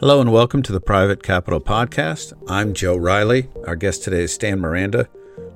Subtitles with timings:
[0.00, 2.32] Hello and welcome to the Private Capital Podcast.
[2.48, 3.48] I'm Joe Riley.
[3.66, 5.08] Our guest today is Stan Miranda,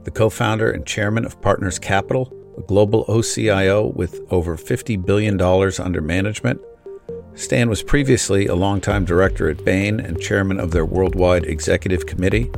[0.03, 5.41] the co founder and chairman of Partners Capital, a global OCIO with over $50 billion
[5.41, 6.60] under management.
[7.36, 12.51] Stan was previously a longtime director at Bain and chairman of their worldwide executive committee,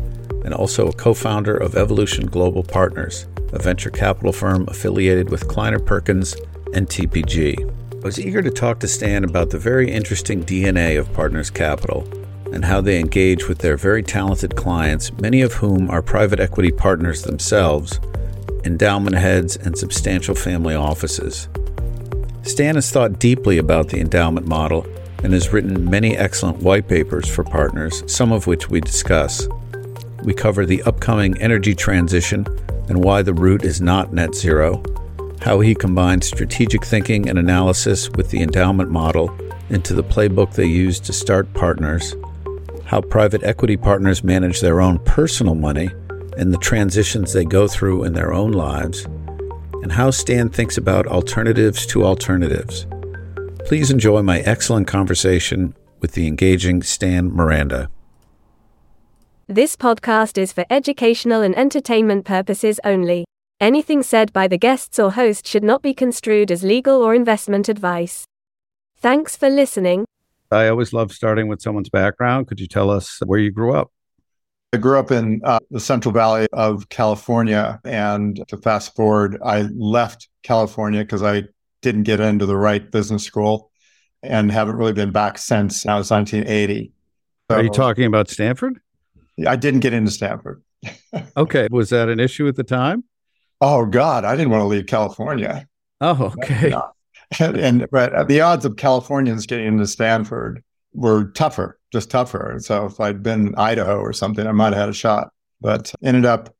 [0.42, 5.48] and also a co founder of Evolution Global Partners, a venture capital firm affiliated with
[5.48, 6.34] Kleiner Perkins
[6.72, 7.83] and TPG.
[8.04, 12.06] I was eager to talk to Stan about the very interesting DNA of Partners Capital
[12.52, 16.70] and how they engage with their very talented clients, many of whom are private equity
[16.70, 17.98] partners themselves,
[18.62, 21.48] endowment heads, and substantial family offices.
[22.42, 24.86] Stan has thought deeply about the endowment model
[25.22, 29.48] and has written many excellent white papers for partners, some of which we discuss.
[30.22, 32.46] We cover the upcoming energy transition
[32.90, 34.82] and why the route is not net zero
[35.44, 39.30] how he combined strategic thinking and analysis with the endowment model
[39.68, 42.16] into the playbook they use to start partners,
[42.86, 45.90] how private equity partners manage their own personal money
[46.38, 49.04] and the transitions they go through in their own lives,
[49.82, 52.86] and how Stan thinks about alternatives to alternatives.
[53.66, 57.90] Please enjoy my excellent conversation with the engaging Stan Miranda.
[59.46, 63.26] This podcast is for educational and entertainment purposes only.
[63.64, 67.66] Anything said by the guests or host should not be construed as legal or investment
[67.66, 68.26] advice.
[68.98, 70.04] Thanks for listening.
[70.50, 72.46] I always love starting with someone's background.
[72.46, 73.90] Could you tell us where you grew up?
[74.74, 77.80] I grew up in uh, the Central Valley of California.
[77.86, 81.44] And to fast forward, I left California because I
[81.80, 83.70] didn't get into the right business school
[84.22, 86.92] and haven't really been back since now it's 1980.
[87.50, 88.78] So, Are you talking about Stanford?
[89.46, 90.62] I didn't get into Stanford.
[91.38, 91.66] okay.
[91.70, 93.04] Was that an issue at the time?
[93.60, 95.66] Oh God, I didn't want to leave California.
[96.00, 96.74] Oh, okay.
[97.38, 100.62] And, and but uh, the odds of Californians getting into Stanford
[100.92, 102.56] were tougher, just tougher.
[102.60, 105.28] So if I'd been in Idaho or something, I might have had a shot.
[105.60, 106.54] But ended up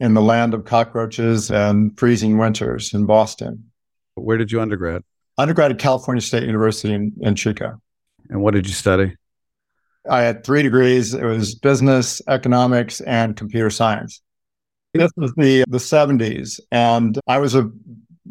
[0.00, 3.70] in the land of cockroaches and freezing winters in Boston.
[4.14, 5.02] Where did you undergrad?
[5.36, 7.80] Undergrad at California State University in, in Chico.
[8.28, 9.14] And what did you study?
[10.10, 11.14] I had three degrees.
[11.14, 14.22] It was business, economics, and computer science.
[14.98, 17.70] This was the the 70s, and I was a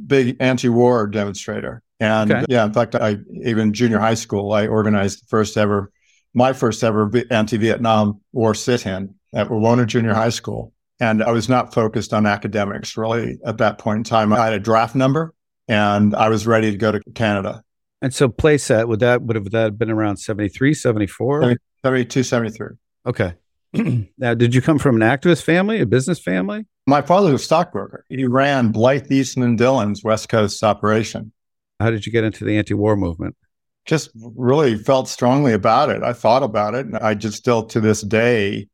[0.06, 1.82] big anti-war demonstrator.
[2.00, 2.46] And okay.
[2.50, 5.92] yeah, in fact, I even junior high school, I organized the first ever,
[6.34, 10.74] my first ever anti-Vietnam War sit-in at Wawona Junior High School.
[11.00, 14.34] And I was not focused on academics really at that point in time.
[14.34, 15.34] I had a draft number,
[15.68, 17.64] and I was ready to go to Canada.
[18.02, 21.58] And so, play set would that would have that been around 73, 74?
[21.84, 22.68] 72, 73.
[23.06, 23.34] Okay.
[24.18, 26.66] now, did you come from an activist family, a business family?
[26.86, 28.06] My father was a stockbroker.
[28.10, 31.32] He ran Blyth Eastman Dillon's West Coast operation.
[31.80, 33.36] How did you get into the anti-war movement?
[33.86, 36.04] Just really felt strongly about it.
[36.04, 38.68] I thought about it, and I just still to this day,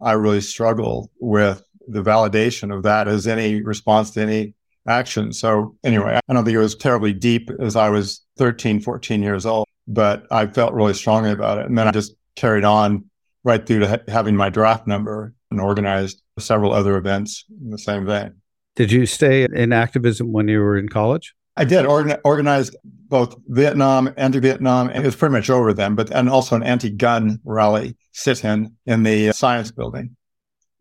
[0.00, 4.54] I really struggle with the validation of that as any response to any
[4.86, 5.32] action.
[5.32, 9.46] So anyway, I don't think it was terribly deep as I was 13, 14 years
[9.46, 11.66] old, but I felt really strongly about it.
[11.66, 13.04] And then I just carried on
[13.44, 17.78] right through to ha- having my draft number and organized several other events in the
[17.78, 18.34] same vein.
[18.74, 21.34] Did you stay in activism when you were in college?
[21.56, 26.10] I did organ- organized both Vietnam, anti-Vietnam, and it was pretty much over then, but
[26.10, 30.16] and also an anti-gun rally sit-in in the science building.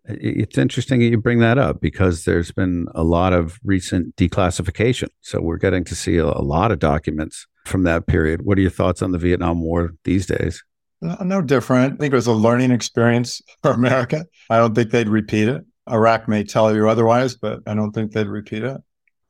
[0.05, 5.07] It's interesting that you bring that up because there's been a lot of recent declassification.
[5.21, 8.41] So we're getting to see a lot of documents from that period.
[8.41, 10.61] What are your thoughts on the Vietnam War these days?
[11.03, 11.93] No different.
[11.93, 14.25] I think it was a learning experience for America.
[14.49, 15.65] I don't think they'd repeat it.
[15.89, 18.77] Iraq may tell you otherwise, but I don't think they'd repeat it.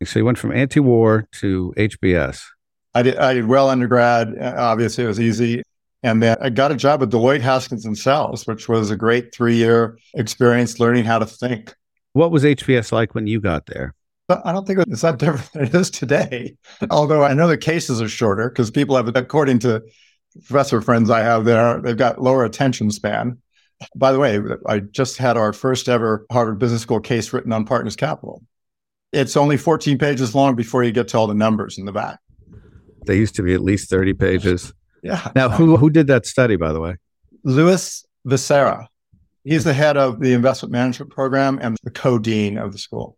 [0.04, 2.42] So you went from anti-war to HBS.
[2.94, 3.18] I did.
[3.18, 4.38] I did well undergrad.
[4.38, 5.64] Uh, obviously, it was easy,
[6.04, 9.34] and then I got a job at Deloitte Haskins and Sells, which was a great
[9.34, 11.74] three-year experience learning how to think.
[12.12, 13.96] What was HBS like when you got there?
[14.30, 16.56] Uh, I don't think it's that different than it is today.
[16.92, 19.82] Although I know the cases are shorter because people have, according to
[20.34, 23.40] professor friends I have there, they've got lower attention span.
[23.96, 27.66] By the way, I just had our first ever Harvard Business School case written on
[27.66, 28.44] Partners Capital.
[29.12, 32.20] It's only 14 pages long before you get to all the numbers in the back.
[33.06, 34.74] They used to be at least 30 pages.
[35.04, 35.32] Yeah.
[35.36, 36.96] Now, who, who did that study, by the way?
[37.44, 38.88] Luis Viceira.
[39.44, 43.18] He's the head of the investment management program and the co dean of the school.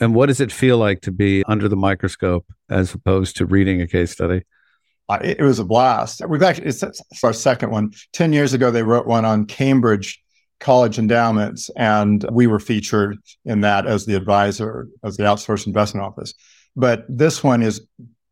[0.00, 3.82] And what does it feel like to be under the microscope as opposed to reading
[3.82, 4.44] a case study?
[5.18, 6.22] It, was a blast.
[6.28, 7.92] We've actually, it's, it's our second one.
[8.12, 10.22] 10 years ago, they wrote one on Cambridge
[10.60, 16.06] college endowments, and we were featured in that as the advisor, as the outsourced investment
[16.06, 16.34] office.
[16.76, 17.80] But this one is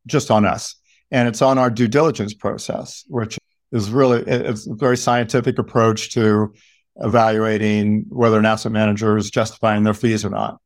[0.06, 0.76] just on us,
[1.10, 3.38] and it's on our due diligence process, which
[3.72, 6.52] is really it's a very scientific approach to
[6.96, 10.58] evaluating whether an asset manager is justifying their fees or not.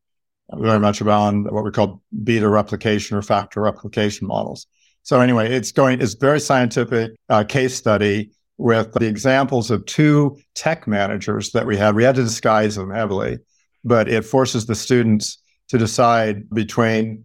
[0.55, 4.67] Very much around what we call beta replication or factor replication models.
[5.03, 10.39] So anyway, it's going, it's very scientific uh, case study with the examples of two
[10.55, 11.95] tech managers that we had.
[11.95, 13.39] We had to disguise them heavily,
[13.85, 15.39] but it forces the students
[15.69, 17.25] to decide between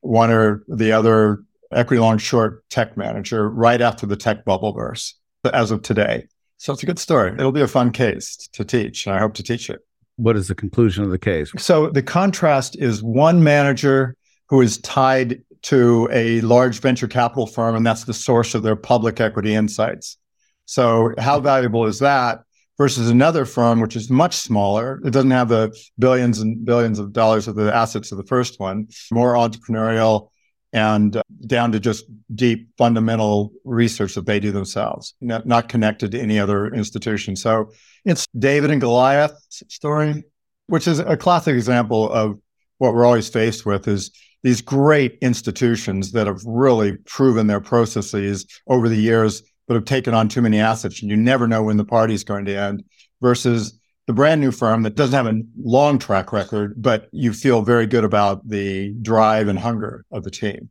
[0.00, 1.42] one or the other
[1.72, 5.18] equity long short tech manager right after the tech bubble burst
[5.52, 6.26] as of today.
[6.58, 7.32] So it's a good story.
[7.32, 9.80] It'll be a fun case to teach, and I hope to teach it.
[10.16, 11.50] What is the conclusion of the case?
[11.58, 14.16] So the contrast is one manager
[14.48, 18.76] who is tied to a large venture capital firm, and that's the source of their
[18.76, 20.18] public equity insights.
[20.66, 22.40] So, how valuable is that
[22.76, 25.00] versus another firm, which is much smaller?
[25.04, 28.60] It doesn't have the billions and billions of dollars of the assets of the first
[28.60, 30.28] one, more entrepreneurial
[30.72, 36.20] and down to just deep fundamental research that they do themselves, not, not connected to
[36.20, 37.36] any other institution.
[37.36, 37.72] So,
[38.04, 40.24] it's David and Goliath story,
[40.66, 42.38] which is a classic example of
[42.76, 44.10] what we're always faced with is
[44.44, 50.14] these great institutions that have really proven their processes over the years, but have taken
[50.14, 52.84] on too many assets, and you never know when the party's going to end,
[53.20, 57.62] versus the brand new firm that doesn't have a long track record, but you feel
[57.62, 60.68] very good about the drive and hunger of the team.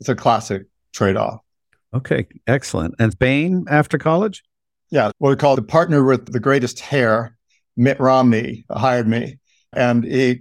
[0.00, 0.62] It's a classic
[0.94, 1.40] trade off.
[1.92, 2.94] Okay, excellent.
[2.98, 4.42] And Bain after college?
[4.90, 7.36] Yeah, what we call the partner with the greatest hair,
[7.76, 9.38] Mitt Romney, hired me.
[9.74, 10.40] And he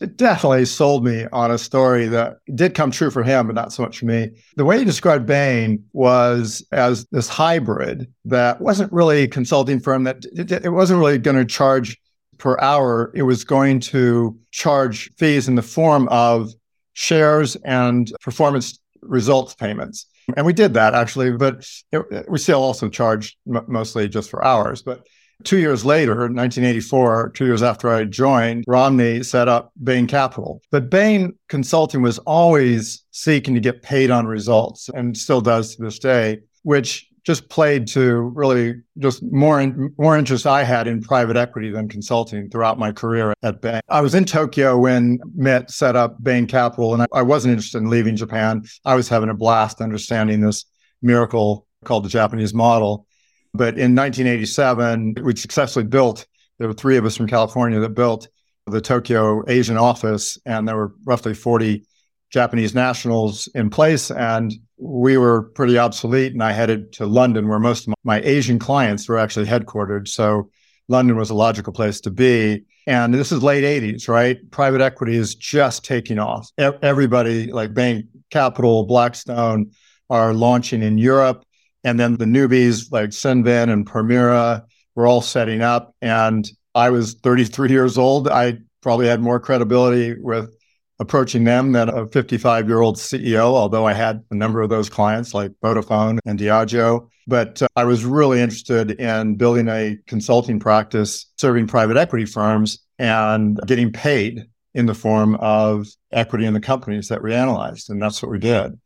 [0.00, 3.72] it, definitely sold me on a story that did come true for him, but not
[3.72, 4.30] so much for me.
[4.56, 10.04] The way he described Bain was as this hybrid that wasn't really a consulting firm,
[10.04, 11.98] that it, wasn't really going to charge
[12.38, 13.12] per hour.
[13.14, 16.52] It was going to charge fees in the form of
[16.92, 20.06] shares and performance results payments.
[20.36, 24.44] And we did that actually, but it, we still also charged m- mostly just for
[24.44, 24.82] hours.
[24.82, 25.06] But
[25.44, 30.62] Two years later, 1984, two years after I joined, Romney set up Bain Capital.
[30.70, 35.82] But Bain Consulting was always seeking to get paid on results and still does to
[35.82, 41.00] this day, which just played to really just more in, more interest I had in
[41.00, 43.80] private equity than consulting throughout my career at Bain.
[43.88, 47.78] I was in Tokyo when Mitt set up Bain Capital, and I, I wasn't interested
[47.78, 48.64] in leaving Japan.
[48.84, 50.64] I was having a blast understanding this
[51.00, 53.06] miracle called the Japanese model.
[53.54, 56.26] But in 1987, we successfully built,
[56.58, 58.28] there were three of us from California that built
[58.66, 61.84] the Tokyo Asian office, and there were roughly 40
[62.30, 64.10] Japanese nationals in place.
[64.10, 66.32] And we were pretty obsolete.
[66.32, 70.08] And I headed to London, where most of my Asian clients were actually headquartered.
[70.08, 70.50] So
[70.88, 72.64] London was a logical place to be.
[72.86, 74.38] And this is late 80s, right?
[74.50, 76.50] Private equity is just taking off.
[76.58, 79.72] Everybody like Bain Capital, Blackstone
[80.08, 81.44] are launching in Europe.
[81.84, 84.62] And then the newbies like Cinven and Permira
[84.94, 85.94] were all setting up.
[86.00, 88.28] And I was 33 years old.
[88.28, 90.54] I probably had more credibility with
[90.98, 94.88] approaching them than a 55 year old CEO, although I had a number of those
[94.88, 97.08] clients like Vodafone and Diageo.
[97.26, 102.78] But uh, I was really interested in building a consulting practice serving private equity firms
[102.98, 107.90] and getting paid in the form of equity in the companies that we analyzed.
[107.90, 108.78] And that's what we did.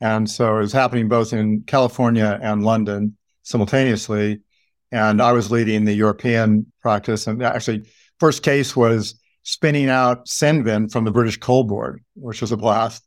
[0.00, 4.40] And so it was happening both in California and London simultaneously.
[4.92, 7.26] And I was leading the European practice.
[7.26, 7.90] And actually,
[8.20, 13.04] first case was spinning out Cinven from the British Coal Board, which was a blast.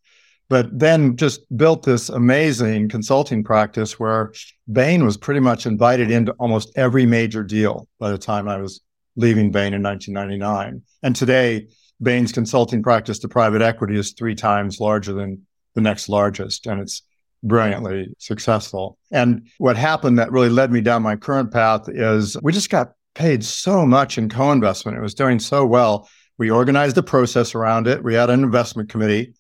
[0.50, 4.34] But then just built this amazing consulting practice where
[4.70, 8.82] Bain was pretty much invited into almost every major deal by the time I was
[9.16, 10.82] leaving Bain in 1999.
[11.04, 11.68] And today,
[12.02, 16.82] Bain's consulting practice to private equity is three times larger than the next largest, and
[16.82, 17.04] it's
[17.44, 18.98] brilliantly successful.
[19.12, 22.94] And what happened that really led me down my current path is we just got
[23.16, 24.98] paid so much in co investment.
[24.98, 26.10] It was doing so well.
[26.38, 28.04] We organized a process around it.
[28.04, 29.34] We had an investment committee,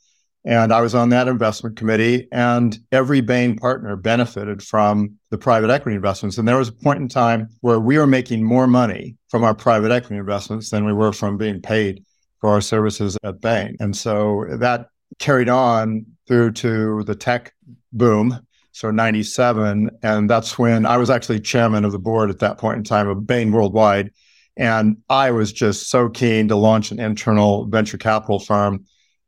[0.45, 2.27] and I was on that investment committee.
[2.31, 6.38] And every Bain partner benefited from the private equity investments.
[6.38, 9.55] And there was a point in time where we were making more money from our
[9.55, 12.03] private equity investments than we were from being paid
[12.39, 13.77] for our services at Bain.
[13.79, 14.88] And so that
[15.19, 17.53] carried on through to the tech
[17.91, 19.89] boom, so 97.
[20.01, 23.07] And that's when I was actually chairman of the board at that point in time
[23.07, 24.11] of Bain Worldwide.
[24.57, 28.85] And I was just so keen to launch an internal venture capital firm.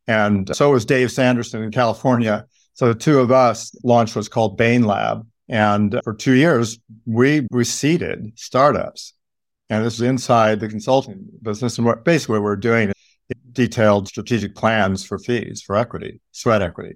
[0.07, 2.45] And so was Dave Sanderson in California.
[2.73, 5.25] So the two of us launched what's called Bain Lab.
[5.49, 9.13] And for two years, we reseeded startups.
[9.69, 11.77] And this is inside the consulting business.
[11.77, 12.91] And what basically what we're doing
[13.53, 16.95] detailed strategic plans for fees for equity, sweat equity.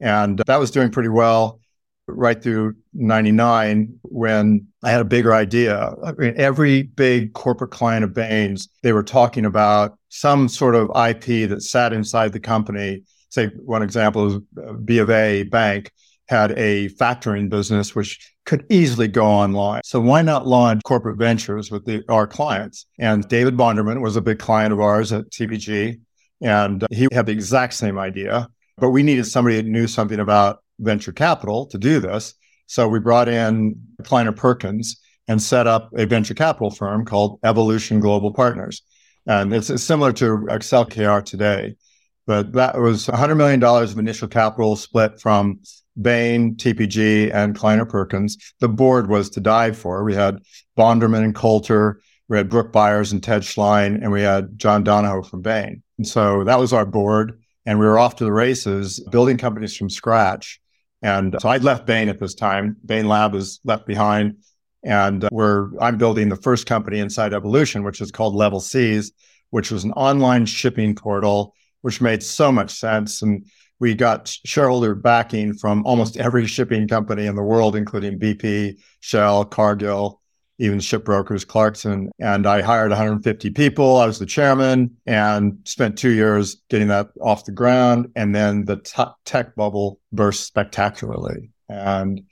[0.00, 1.60] And that was doing pretty well.
[2.08, 5.94] right through 99 when I had a bigger idea.
[6.04, 10.90] I mean, every big corporate client of Bain's, they were talking about some sort of
[10.90, 13.02] IP that sat inside the company.
[13.28, 15.92] Say, one example is uh, B of A Bank
[16.32, 19.82] had a factoring business which could easily go online.
[19.84, 22.86] So why not launch corporate ventures with the, our clients?
[22.98, 26.00] And David Bonderman was a big client of ours at TPG,
[26.40, 28.48] and he had the exact same idea.
[28.78, 32.34] But we needed somebody that knew something about venture capital to do this.
[32.66, 34.98] So we brought in Kleiner Perkins
[35.28, 38.80] and set up a venture capital firm called Evolution Global Partners.
[39.26, 41.76] And it's, it's similar to Accel-KKR today.
[42.26, 45.60] But that was $100 million of initial capital split from
[46.00, 48.36] Bain, TPG, and Kleiner Perkins.
[48.60, 50.04] The board was to die for.
[50.04, 50.38] We had
[50.76, 55.22] Bonderman and Coulter, we had Brook Byers and Ted Schlein, and we had John Donahoe
[55.22, 55.82] from Bain.
[55.98, 57.38] And so that was our board.
[57.66, 60.58] And we were off to the races, building companies from scratch.
[61.02, 62.76] And so I'd left Bain at this time.
[62.86, 64.38] Bain Lab is left behind.
[64.82, 69.12] And uh, we're, I'm building the first company inside Evolution, which is called LevelSeas,
[69.50, 73.22] which was an online shipping portal, which made so much sense.
[73.22, 73.46] And
[73.78, 79.46] we got shareholder backing from almost every shipping company in the world, including BP, Shell,
[79.46, 80.20] Cargill,
[80.58, 82.10] even shipbrokers, Clarkson.
[82.20, 83.96] And I hired 150 people.
[83.96, 88.12] I was the chairman and spent two years getting that off the ground.
[88.14, 91.50] And then the t- tech bubble burst spectacularly.
[91.68, 92.22] And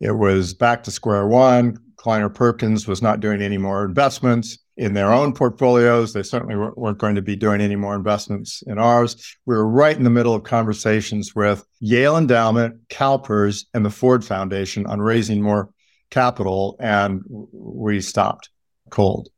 [0.00, 1.78] it was back to square one.
[1.96, 6.12] Kleiner Perkins was not doing any more investments in their own portfolios.
[6.12, 9.36] They certainly weren't going to be doing any more investments in ours.
[9.46, 14.24] We were right in the middle of conversations with Yale Endowment, CalPERS, and the Ford
[14.24, 15.70] Foundation on raising more
[16.10, 18.50] capital, and we stopped
[18.90, 19.28] cold.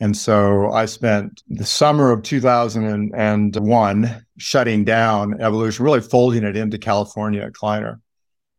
[0.00, 6.78] And so I spent the summer of 2001 shutting down Evolution, really folding it into
[6.78, 8.00] California at Kleiner.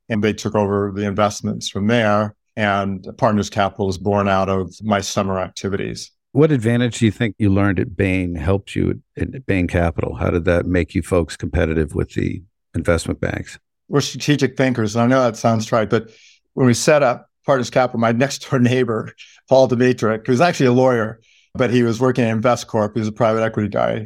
[0.10, 4.76] And they took over the investments from there and Partners Capital was born out of
[4.84, 6.12] my summer activities.
[6.34, 10.16] What advantage do you think you learned at Bain helped you at Bain Capital?
[10.16, 12.44] How did that make you folks competitive with the
[12.76, 13.58] investment banks?
[13.88, 14.94] We're strategic thinkers.
[14.94, 16.12] And I know that sounds trite, but
[16.54, 19.14] when we set up Partners Capital, my next door neighbor,
[19.48, 21.22] Paul Dimitruk, who's actually a lawyer,
[21.56, 22.94] but he was working at InvestCorp.
[22.94, 24.06] He was a private equity guy.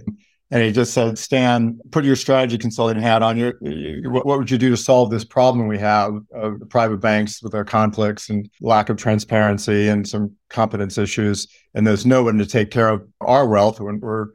[0.54, 3.38] And he just said, Stan, put your strategy consulting hat on.
[3.38, 3.56] Your,
[4.04, 7.66] what, would you do to solve this problem we have of private banks with their
[7.66, 11.48] conflicts and lack of transparency and some competence issues?
[11.74, 14.28] And there's no one to take care of our wealth when we're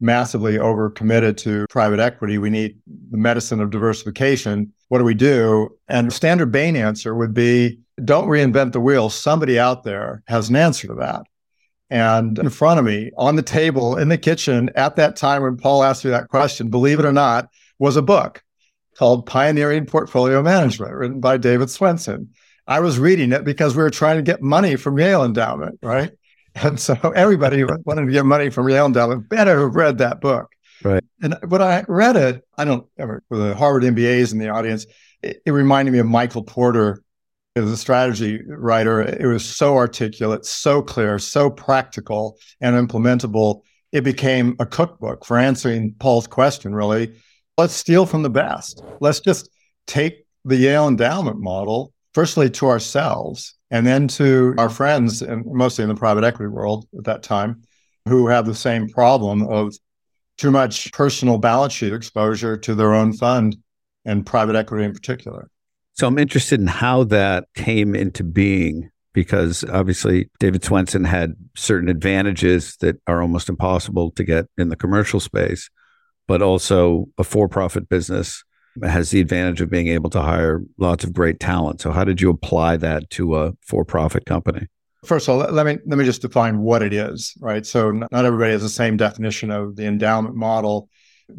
[0.00, 2.38] massively overcommitted to private equity.
[2.38, 2.76] We need
[3.12, 4.72] the medicine of diversification.
[4.88, 5.68] What do we do?
[5.86, 9.08] And standard Bain answer would be don't reinvent the wheel.
[9.08, 11.22] Somebody out there has an answer to that.
[11.90, 15.56] And in front of me on the table in the kitchen at that time when
[15.56, 18.42] Paul asked me that question, believe it or not, was a book
[18.96, 22.28] called Pioneering Portfolio Management, written by David Swensen.
[22.66, 26.12] I was reading it because we were trying to get money from Yale Endowment, right?
[26.56, 30.50] And so everybody wanted to get money from Yale Endowment better have read that book.
[30.82, 31.04] Right.
[31.22, 34.84] And when I read it, I don't ever, for the Harvard MBAs in the audience,
[35.22, 37.04] it, it reminded me of Michael Porter
[37.60, 43.62] as a strategy writer, it was so articulate, so clear, so practical and implementable.
[43.92, 47.14] It became a cookbook for answering Paul's question, really.
[47.58, 48.82] Let's steal from the best.
[49.00, 49.50] Let's just
[49.86, 55.82] take the Yale endowment model, firstly to ourselves, and then to our friends, and mostly
[55.82, 57.62] in the private equity world at that time,
[58.08, 59.74] who have the same problem of
[60.38, 63.56] too much personal balance sheet exposure to their own fund
[64.04, 65.50] and private equity in particular.
[66.00, 71.90] So I'm interested in how that came into being because obviously David Swensen had certain
[71.90, 75.68] advantages that are almost impossible to get in the commercial space,
[76.26, 78.42] but also a for profit business
[78.82, 81.82] has the advantage of being able to hire lots of great talent.
[81.82, 84.68] So how did you apply that to a for profit company?
[85.04, 87.66] First of all, let me let me just define what it is, right?
[87.66, 90.88] So not everybody has the same definition of the endowment model.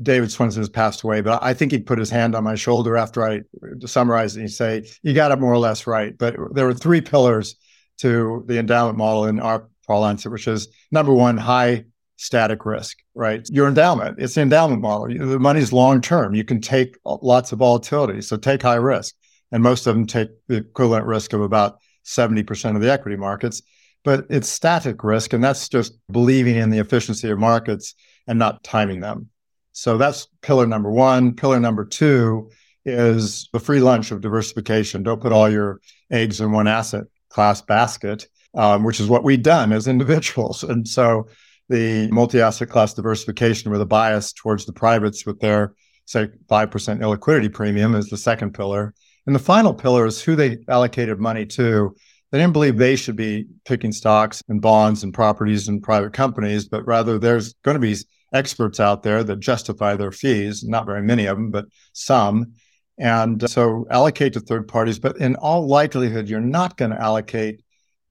[0.02, 2.98] David Swensen has passed away, but I think he'd put his hand on my shoulder
[2.98, 3.42] after I
[3.86, 6.18] summarized and he'd say, You got it more or less right.
[6.18, 7.56] But there were three pillars
[8.00, 11.86] to the endowment model in our parlance, which is number one, high
[12.18, 13.48] static risk, right?
[13.50, 15.08] Your endowment, it's the endowment model.
[15.08, 16.36] The money's long term.
[16.36, 18.22] You can take lots of volatility.
[18.22, 19.16] So take high risk.
[19.52, 23.62] And most of them take the equivalent risk of about 70% of the equity markets.
[24.04, 27.94] But it's static risk, and that's just believing in the efficiency of markets
[28.28, 29.31] and not timing them.
[29.74, 31.36] So that's pillar number one.
[31.36, 32.50] Pillar number two
[32.86, 35.04] is the free lunch of diversification.
[35.04, 35.80] Don't put all your
[36.12, 40.64] eggs in one asset class basket, um, which is what we've done as individuals.
[40.70, 41.28] And so
[41.70, 45.74] the multi asset class diversification with a bias towards the privates with their,
[46.06, 48.94] say, 5% illiquidity premium is the second pillar.
[49.26, 51.96] And the final pillar is who they allocated money to.
[52.32, 56.68] They didn't believe they should be picking stocks and bonds and properties and private companies,
[56.68, 57.96] but rather there's going to be
[58.34, 62.54] experts out there that justify their fees, not very many of them, but some.
[62.98, 65.00] And so allocate to third parties.
[65.00, 67.64] But in all likelihood, you're not going to allocate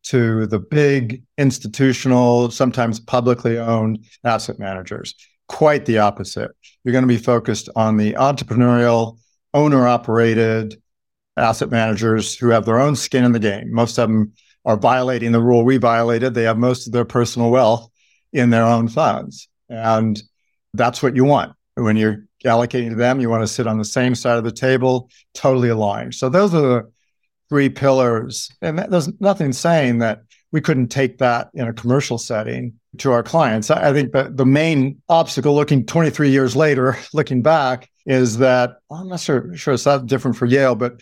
[0.02, 5.14] to the big institutional, sometimes publicly owned asset managers.
[5.48, 6.50] Quite the opposite.
[6.84, 9.18] You're going to be focused on the entrepreneurial,
[9.52, 10.80] owner operated
[11.36, 13.72] asset managers who have their own skin in the game.
[13.72, 14.32] Most of them
[14.64, 16.34] are violating the rule we violated.
[16.34, 17.90] They have most of their personal wealth
[18.32, 19.48] in their own funds.
[19.70, 20.20] And
[20.74, 21.54] that's what you want.
[21.76, 24.52] When you're allocating to them, you want to sit on the same side of the
[24.52, 26.14] table, totally aligned.
[26.14, 26.92] So those are the
[27.48, 28.50] three pillars.
[28.60, 30.22] And that, there's nothing saying that
[30.52, 33.70] we couldn't take that in a commercial setting to our clients.
[33.70, 39.00] I think that the main obstacle looking 23 years later, looking back, is that well,
[39.00, 41.00] I'm not sure, sure it's that different for Yale, but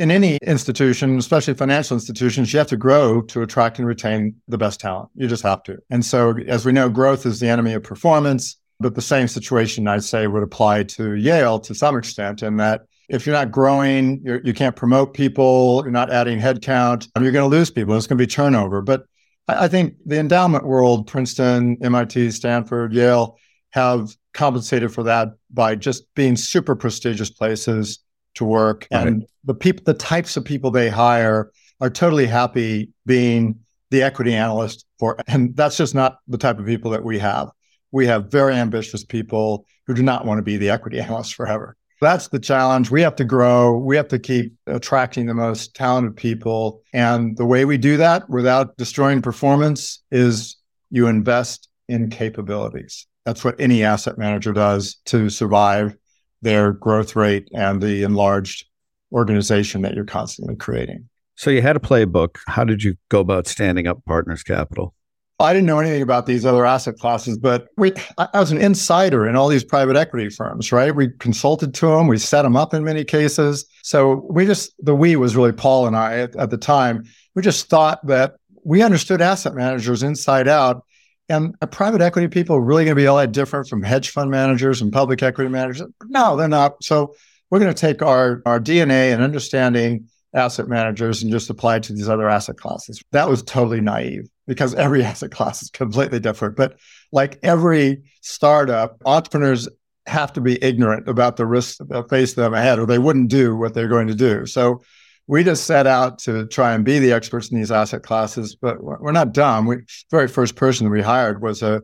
[0.00, 4.56] in any institution, especially financial institutions, you have to grow to attract and retain the
[4.56, 5.10] best talent.
[5.14, 5.76] You just have to.
[5.90, 8.56] And so, as we know, growth is the enemy of performance.
[8.80, 12.86] But the same situation, I'd say, would apply to Yale to some extent, in that
[13.10, 17.30] if you're not growing, you're, you can not promote people, you're not adding headcount, you're
[17.30, 17.94] going to lose people.
[17.94, 18.80] It's going to be turnover.
[18.80, 19.04] But
[19.48, 23.36] I, I think the endowment world, Princeton, MIT, Stanford, Yale,
[23.72, 27.98] have compensated for that by just being super prestigious places
[28.34, 28.86] to work.
[28.92, 29.06] Right.
[29.06, 33.58] And the people, the types of people they hire are totally happy being
[33.90, 37.50] the equity analyst for, and that's just not the type of people that we have.
[37.92, 41.76] We have very ambitious people who do not want to be the equity analyst forever.
[42.00, 42.90] That's the challenge.
[42.90, 43.76] We have to grow.
[43.76, 46.80] We have to keep attracting the most talented people.
[46.94, 50.56] And the way we do that without destroying performance is
[50.90, 53.06] you invest in capabilities.
[53.26, 55.94] That's what any asset manager does to survive
[56.42, 58.66] their growth rate and the enlarged
[59.12, 61.08] organization that you're constantly creating.
[61.36, 62.38] So you had a playbook.
[62.46, 64.94] How did you go about standing up Partners Capital?
[65.40, 69.26] I didn't know anything about these other asset classes, but we, I was an insider
[69.26, 70.94] in all these private equity firms, right?
[70.94, 73.64] We consulted to them, we set them up in many cases.
[73.82, 77.04] So we just, the we was really Paul and I at, at the time.
[77.34, 80.84] We just thought that we understood asset managers inside out
[81.30, 84.30] and are private equity people really going to be all that different from hedge fund
[84.30, 85.86] managers and public equity managers?
[86.06, 86.82] No, they're not.
[86.82, 87.14] So
[87.50, 91.82] we're going to take our, our DNA and understanding asset managers and just apply it
[91.84, 93.02] to these other asset classes.
[93.12, 96.56] That was totally naive because every asset class is completely different.
[96.56, 96.78] But
[97.12, 99.68] like every startup, entrepreneurs
[100.06, 103.56] have to be ignorant about the risks that face them ahead, or they wouldn't do
[103.56, 104.46] what they're going to do.
[104.46, 104.82] So
[105.30, 108.82] we just set out to try and be the experts in these asset classes, but
[108.82, 109.64] we're not dumb.
[109.64, 109.76] We
[110.10, 111.82] very first person we hired was a,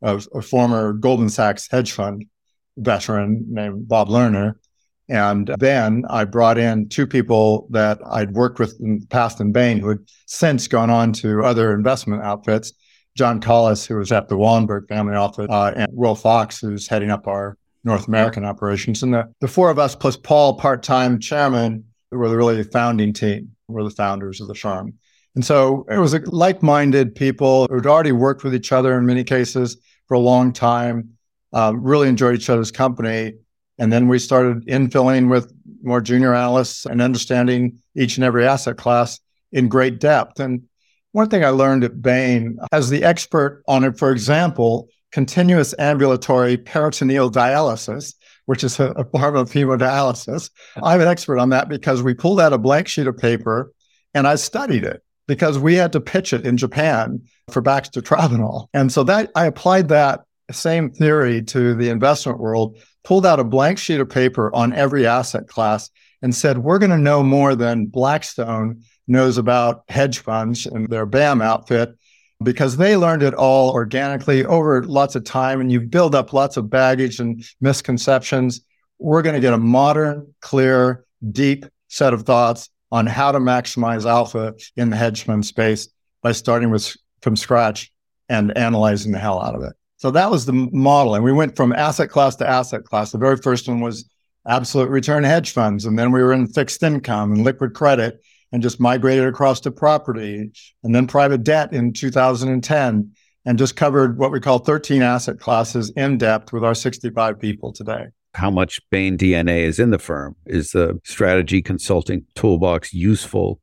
[0.00, 2.24] a, a former Goldman Sachs hedge fund
[2.78, 4.54] veteran named Bob Lerner.
[5.10, 9.52] And then I brought in two people that I'd worked with in the past in
[9.52, 12.72] Bain who had since gone on to other investment outfits.
[13.14, 17.10] John Collis, who was at the Wallenberg family office, uh, and Will Fox, who's heading
[17.10, 19.02] up our North American operations.
[19.02, 23.52] And the, the four of us plus Paul, part-time chairman, were the really founding team,
[23.68, 24.94] were the founders of the firm.
[25.34, 29.22] And so it was like minded people who'd already worked with each other in many
[29.22, 29.76] cases
[30.08, 31.10] for a long time,
[31.52, 33.34] um, really enjoyed each other's company.
[33.78, 38.78] And then we started infilling with more junior analysts and understanding each and every asset
[38.78, 39.20] class
[39.52, 40.40] in great depth.
[40.40, 40.62] And
[41.12, 46.56] one thing I learned at Bain, as the expert on it, for example, continuous ambulatory
[46.56, 48.14] peritoneal dialysis,
[48.46, 50.50] which is a, a form of hemodialysis.
[50.82, 53.72] I'm an expert on that because we pulled out a blank sheet of paper
[54.14, 58.68] and I studied it because we had to pitch it in Japan for Baxter Travanol.
[58.72, 63.44] And so that I applied that same theory to the investment world, pulled out a
[63.44, 65.90] blank sheet of paper on every asset class
[66.22, 71.06] and said, we're going to know more than Blackstone knows about hedge funds and their
[71.06, 71.90] BAM outfit
[72.42, 76.56] because they learned it all organically over lots of time and you build up lots
[76.56, 78.60] of baggage and misconceptions.
[78.98, 84.06] We're going to get a modern, clear, deep set of thoughts on how to maximize
[84.06, 85.88] alpha in the hedge fund space
[86.22, 87.92] by starting with from scratch
[88.28, 89.72] and analyzing the hell out of it.
[89.96, 91.14] So that was the model.
[91.14, 93.12] And we went from asset class to asset class.
[93.12, 94.08] The very first one was
[94.46, 95.84] absolute return hedge funds.
[95.86, 98.20] And then we were in fixed income and liquid credit
[98.56, 100.50] and just migrated across to property
[100.82, 103.12] and then private debt in 2010
[103.44, 107.70] and just covered what we call 13 asset classes in depth with our 65 people
[107.70, 108.06] today.
[108.32, 110.36] How much Bain DNA is in the firm?
[110.46, 113.60] Is the strategy consulting toolbox useful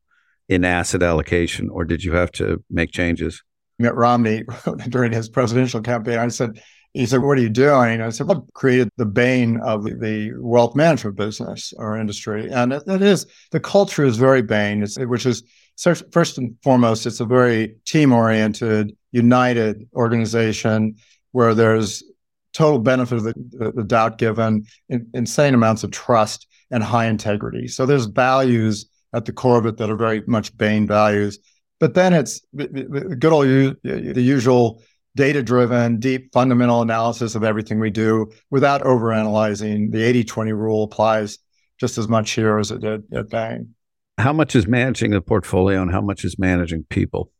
[0.48, 3.42] in asset allocation, or did you have to make changes?
[3.80, 4.44] Mitt Romney
[4.90, 6.62] during his presidential campaign, I said,
[6.94, 8.00] He said, What are you doing?
[8.00, 12.50] I said, What created the Bain of the wealth management business or industry?
[12.50, 15.42] And it, is the culture is very Bain, which is
[15.76, 20.94] first and foremost, it's a very team oriented, united organization
[21.32, 22.04] where there's
[22.52, 27.66] total benefit of the, the doubt given, in, insane amounts of trust and high integrity.
[27.66, 31.40] So there's values at the core of it that are very much Bain values.
[31.80, 33.46] But then it's good old
[33.82, 34.80] the usual
[35.16, 39.92] data driven, deep fundamental analysis of everything we do without overanalyzing.
[39.92, 41.38] The 80 20 rule applies
[41.78, 43.74] just as much here as it did at Bain.
[44.18, 47.30] How much is managing the portfolio and how much is managing people?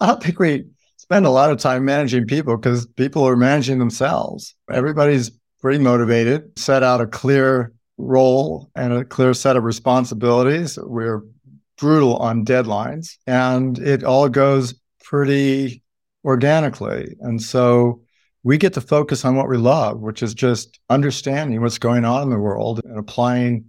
[0.00, 0.64] I don't think we
[0.96, 4.54] spend a lot of time managing people because people are managing themselves.
[4.70, 10.78] Everybody's pretty motivated, set out a clear role and a clear set of responsibilities.
[10.80, 11.22] We're
[11.78, 15.82] brutal on deadlines and it all goes pretty
[16.28, 17.16] organically.
[17.20, 18.02] And so
[18.42, 22.22] we get to focus on what we love, which is just understanding what's going on
[22.22, 23.64] in the world and applying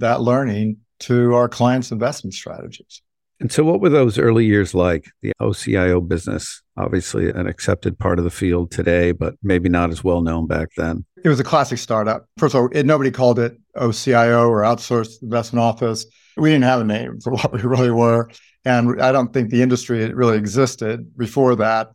[0.00, 3.00] that learning to our clients' investment strategies.
[3.38, 5.06] And so, what were those early years like?
[5.22, 10.04] The OCIO business, obviously an accepted part of the field today, but maybe not as
[10.04, 11.06] well known back then.
[11.24, 12.26] It was a classic startup.
[12.36, 16.04] First of all, it, nobody called it OCIO or outsourced investment office.
[16.36, 18.28] We didn't have a name for what we really were.
[18.66, 21.92] And I don't think the industry really existed before that.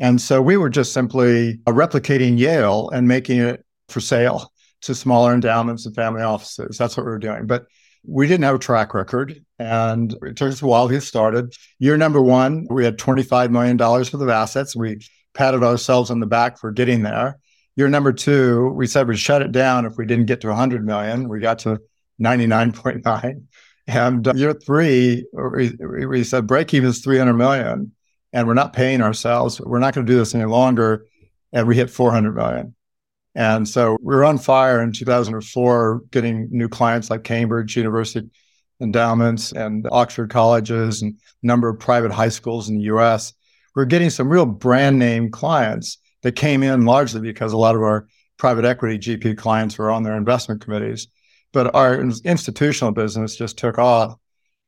[0.00, 5.34] And so we were just simply replicating Yale and making it for sale to smaller
[5.34, 6.78] endowments and family offices.
[6.78, 7.46] That's what we were doing.
[7.46, 7.66] But
[8.06, 11.52] we didn't have a track record and it took us a while to get started.
[11.78, 14.76] Year number one, we had $25 million worth of assets.
[14.76, 15.00] We
[15.34, 17.38] patted ourselves on the back for getting there.
[17.76, 20.84] Year number two, we said we'd shut it down if we didn't get to 100
[20.84, 21.28] million.
[21.28, 21.80] We got to
[22.20, 23.42] 99.9.
[23.86, 27.92] And uh, year three, we, we said break even is 300 million
[28.32, 29.60] and we're not paying ourselves.
[29.60, 31.06] We're not going to do this any longer.
[31.52, 32.74] And we hit 400 million.
[33.34, 38.28] And so we were on fire in 2004, getting new clients like Cambridge University
[38.80, 43.32] endowments and Oxford colleges and a number of private high schools in the US.
[43.74, 47.74] We we're getting some real brand name clients that came in largely because a lot
[47.74, 51.08] of our private equity GP clients were on their investment committees.
[51.52, 54.16] But our institutional business just took off.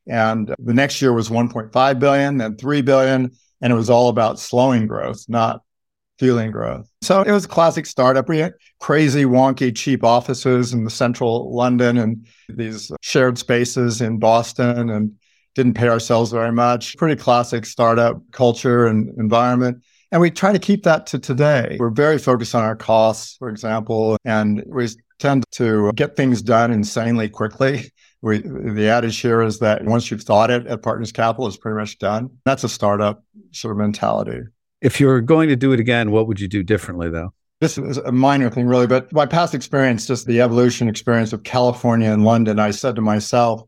[0.06, 3.32] And the next year was 1.5 billion, then 3 billion.
[3.60, 5.62] And it was all about slowing growth, not
[6.18, 6.90] fueling growth.
[7.02, 8.28] So it was a classic startup.
[8.28, 14.18] We had crazy, wonky, cheap offices in the central London and these shared spaces in
[14.18, 15.12] Boston and
[15.54, 16.96] didn't pay ourselves very much.
[16.96, 19.82] Pretty classic startup culture and environment.
[20.12, 21.76] And we try to keep that to today.
[21.78, 26.72] We're very focused on our costs, for example, and we tend to get things done
[26.72, 27.92] insanely quickly.
[28.22, 31.78] We, the adage here is that once you've thought it at Partners Capital, it's pretty
[31.78, 32.30] much done.
[32.44, 34.40] That's a startup sort of mentality.
[34.82, 37.32] If you're going to do it again, what would you do differently, though?
[37.60, 41.42] This is a minor thing, really, but my past experience, just the evolution experience of
[41.42, 43.62] California and London, I said to myself,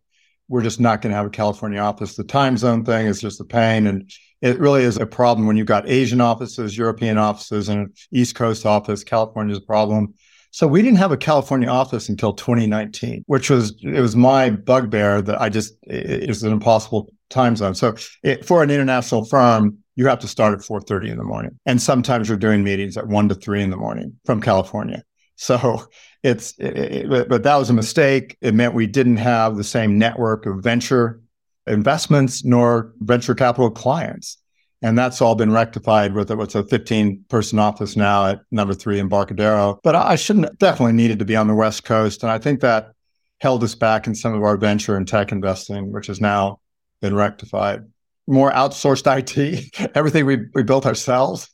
[0.49, 2.17] we're just not going to have a California office.
[2.17, 3.87] The time zone thing is just a pain.
[3.87, 4.11] And
[4.43, 8.35] it really is a problem when you've got Asian offices, European offices, and an East
[8.35, 9.05] Coast office.
[9.05, 10.15] California is a problem.
[10.53, 15.23] So we didn't have a California office until 2019, which was it was my bugbear
[15.23, 17.75] that I just it was an impossible time zone.
[17.75, 21.59] So it, for an international firm, you have to start at 4.30 in the morning.
[21.65, 25.03] And sometimes you're doing meetings at 1 to 3 in the morning from california.
[25.37, 25.87] So
[26.23, 28.37] it's it, it, but that was a mistake.
[28.43, 31.23] It meant we didn't have the same network of venture
[31.67, 34.37] investments nor venture capital clients
[34.83, 38.99] and that's all been rectified with what's a 15 person office now at number three
[38.99, 39.79] Embarcadero.
[39.83, 42.23] But I shouldn't definitely needed to be on the West Coast.
[42.23, 42.93] And I think that
[43.41, 46.61] held us back in some of our venture and tech investing, which has now
[47.01, 47.85] been rectified
[48.27, 51.49] more outsourced IT, everything we, we built ourselves.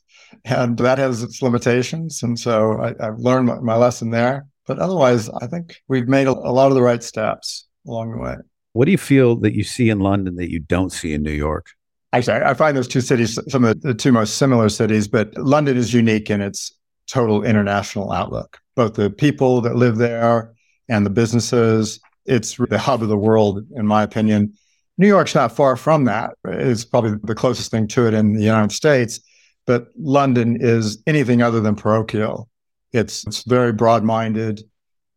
[0.45, 2.21] And that has its limitations.
[2.23, 4.45] And so I, have learned my, my, lesson there.
[4.67, 8.19] But otherwise, I think we've made a, a lot of the right steps along the
[8.19, 8.35] way.
[8.73, 11.31] What do you feel that you see in London that you don't see in New
[11.31, 11.71] York?
[12.11, 15.77] Actually, I find those two cities some of the two most similar cities, but London
[15.77, 16.73] is unique in its
[17.07, 18.59] total international outlook.
[18.75, 20.53] Both the people that live there
[20.87, 24.53] and the businesses, it's the hub of the world, in my opinion.
[24.97, 26.31] New York's not far from that.
[26.45, 29.19] It's probably the closest thing to it in the United States.
[29.65, 32.49] But London is anything other than parochial.
[32.91, 34.63] It's, it's very broad minded,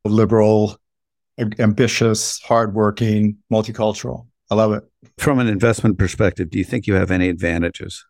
[0.05, 0.77] liberal,
[1.59, 4.27] ambitious, hardworking, multicultural.
[4.51, 4.85] I love it.
[5.19, 8.05] From an investment perspective, do you think you have any advantages?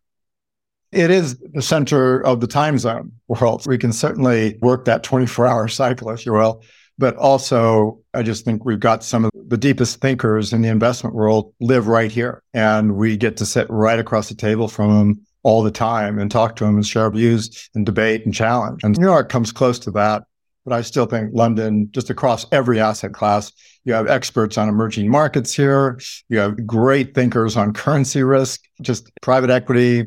[0.93, 3.67] It is the center of the time zone world.
[3.67, 6.63] We can certainly work that 24 hour cycle, if you will.
[6.99, 11.17] But also, I just think we've got some of the deepest thinkers in the investment
[11.17, 12.43] world live right here.
[12.53, 16.31] And we get to sit right across the table from them all the time and
[16.31, 18.85] talk to them and share views and debate and challenge.
[18.85, 20.25] And New York comes close to that.
[20.65, 23.53] But I still think London, just across every asset class,
[23.85, 25.99] you have experts on emerging markets here.
[26.29, 30.07] You have great thinkers on currency risk, just private equity,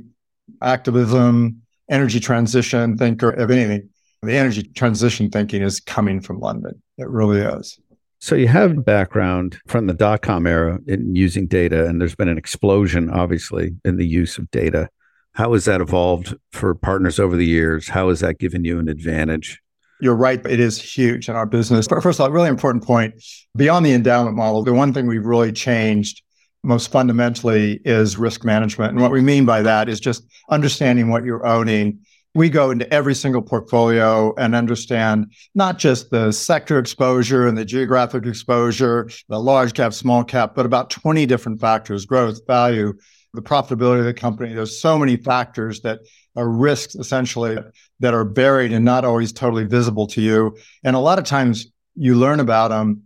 [0.62, 3.90] activism, energy transition thinker if anything.
[4.24, 6.82] The energy transition thinking is coming from London.
[6.98, 7.78] It really is.
[8.20, 12.30] So you have background from the dot com era in using data, and there's been
[12.30, 14.90] an explosion, obviously, in the use of data.
[15.34, 17.90] How has that evolved for partners over the years?
[17.90, 19.62] How has that given you an advantage?
[20.02, 20.46] You're right.
[20.46, 21.88] It is huge in our business.
[21.88, 23.16] But first of all, really important point
[23.56, 26.22] beyond the endowment model, the one thing we've really changed
[26.64, 28.92] most fundamentally is risk management.
[28.92, 32.00] And what we mean by that is just understanding what you're owning.
[32.34, 37.64] We go into every single portfolio and understand not just the sector exposure and the
[37.64, 42.94] geographic exposure, the large cap, small cap, but about 20 different factors growth, value,
[43.34, 44.54] the profitability of the company.
[44.54, 46.00] There's so many factors that
[46.36, 47.58] are risks essentially
[48.00, 50.58] that are buried and not always totally visible to you.
[50.84, 53.04] And a lot of times you learn about them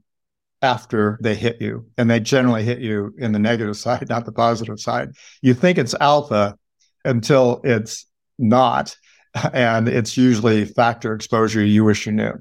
[0.62, 4.32] after they hit you, and they generally hit you in the negative side, not the
[4.32, 5.12] positive side.
[5.42, 6.58] You think it's alpha
[7.06, 8.06] until it's
[8.38, 8.96] not.
[9.54, 12.34] And it's usually factor exposure you wish you knew.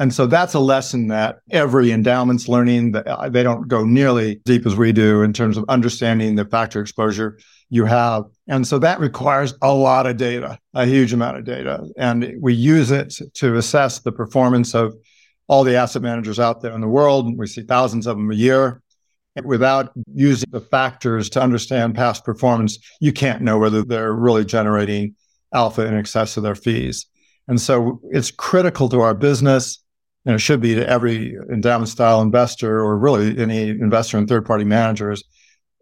[0.00, 4.66] And so that's a lesson that every endowment's learning uh, they don't go nearly deep
[4.66, 7.38] as we do in terms of understanding the factor exposure
[7.74, 8.22] you have.
[8.46, 11.84] And so that requires a lot of data, a huge amount of data.
[11.96, 14.94] And we use it to assess the performance of
[15.48, 17.36] all the asset managers out there in the world.
[17.36, 18.80] We see thousands of them a year.
[19.42, 25.16] Without using the factors to understand past performance, you can't know whether they're really generating
[25.52, 27.06] alpha in excess of their fees.
[27.48, 29.82] And so it's critical to our business
[30.24, 34.46] and it should be to every endowment style investor or really any investor in third
[34.46, 35.24] party managers.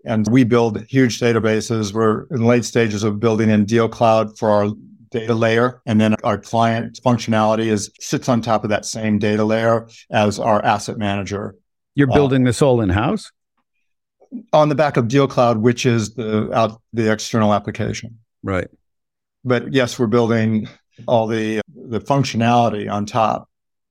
[0.04, 1.92] And we build huge databases.
[1.92, 4.70] We're in late stages of building in DealCloud for our
[5.10, 5.80] data layer.
[5.86, 10.38] And then our client functionality is sits on top of that same data layer as
[10.38, 11.54] our asset manager.
[11.94, 13.30] You're building uh, this all in house?
[14.52, 18.18] On the back of DealCloud, which is the out the external application.
[18.42, 18.68] Right.
[19.44, 20.68] But yes, we're building
[21.06, 23.48] all the the functionality on top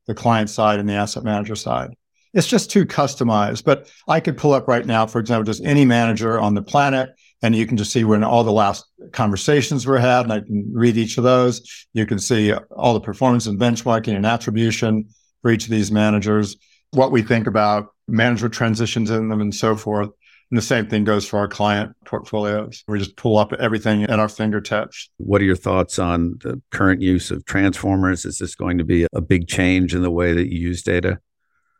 [0.07, 1.91] the client side and the asset manager side.
[2.33, 3.63] It's just too customized.
[3.65, 7.09] But I could pull up right now, for example, just any manager on the planet,
[7.41, 10.69] and you can just see when all the last conversations were had, and I can
[10.73, 11.85] read each of those.
[11.93, 15.09] You can see all the performance and benchmarking and attribution
[15.41, 16.55] for each of these managers,
[16.91, 20.09] what we think about manager transitions in them, and so forth.
[20.51, 22.83] And the same thing goes for our client portfolios.
[22.87, 25.09] We just pull up everything at our fingertips.
[25.17, 28.25] What are your thoughts on the current use of transformers?
[28.25, 31.19] Is this going to be a big change in the way that you use data?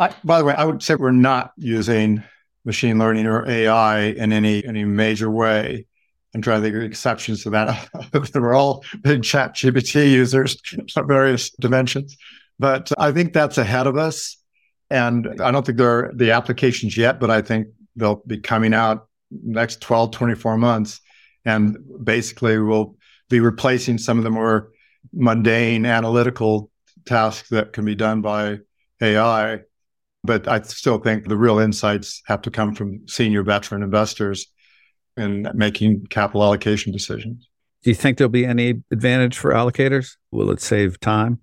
[0.01, 2.23] I, by the way, I would say we're not using
[2.65, 5.85] machine learning or AI in any any major way.
[6.33, 7.87] I'm trying to think of exceptions to that.
[8.33, 10.57] we're all big ChatGPT users
[10.95, 12.17] of various dimensions.
[12.57, 14.37] But I think that's ahead of us.
[14.89, 18.73] And I don't think there are the applications yet, but I think they'll be coming
[18.73, 20.99] out next 12, 24 months.
[21.45, 22.95] And basically, we'll
[23.29, 24.71] be replacing some of the more
[25.13, 26.71] mundane analytical
[27.05, 28.59] tasks that can be done by
[29.01, 29.61] AI.
[30.23, 34.47] But I still think the real insights have to come from senior veteran investors
[35.17, 37.47] in making capital allocation decisions.
[37.83, 40.15] Do you think there'll be any advantage for allocators?
[40.31, 41.39] Will it save time?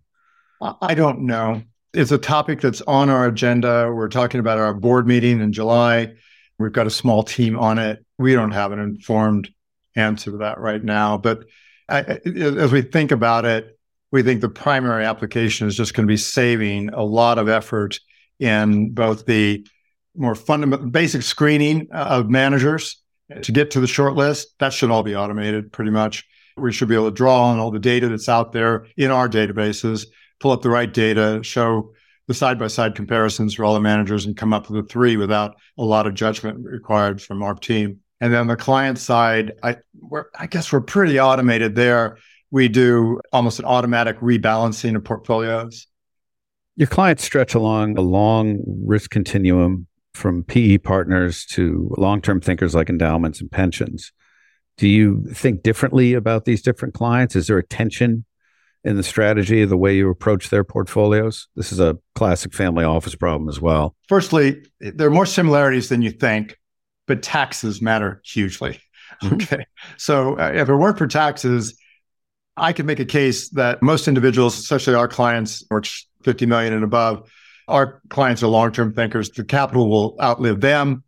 [0.60, 1.62] Uh, I don't know.
[1.92, 3.90] It's a topic that's on our agenda.
[3.92, 6.12] We're talking about our board meeting in July.
[6.58, 8.04] We've got a small team on it.
[8.18, 9.50] We don't have an informed
[9.96, 11.18] answer to that right now.
[11.18, 11.44] But
[11.88, 13.76] I, as we think about it,
[14.12, 17.98] we think the primary application is just going to be saving a lot of effort
[18.38, 19.66] in both the
[20.16, 23.00] more fundamental, basic screening uh, of managers
[23.42, 24.54] to get to the short list.
[24.58, 26.26] That should all be automated pretty much.
[26.56, 29.28] We should be able to draw on all the data that's out there in our
[29.28, 30.06] databases,
[30.40, 31.92] pull up the right data, show
[32.26, 35.16] the side by side comparisons for all the managers and come up with a three
[35.16, 38.00] without a lot of judgment required from our team.
[38.20, 39.76] And then the client side, I,
[40.38, 42.18] I guess we're pretty automated there.
[42.50, 45.86] We do almost an automatic rebalancing of portfolios.
[46.78, 52.72] Your clients stretch along a long risk continuum from PE partners to long term thinkers
[52.72, 54.12] like endowments and pensions.
[54.76, 57.34] Do you think differently about these different clients?
[57.34, 58.24] Is there a tension
[58.84, 61.48] in the strategy, the way you approach their portfolios?
[61.56, 63.96] This is a classic family office problem as well.
[64.08, 66.56] Firstly, there are more similarities than you think,
[67.08, 68.80] but taxes matter hugely.
[69.20, 69.34] Mm-hmm.
[69.34, 69.66] Okay.
[69.96, 71.76] So uh, if it weren't for taxes,
[72.58, 76.84] I could make a case that most individuals, especially our clients, which 50 million and
[76.84, 77.30] above,
[77.68, 79.30] our clients are long-term thinkers.
[79.30, 81.04] The capital will outlive them.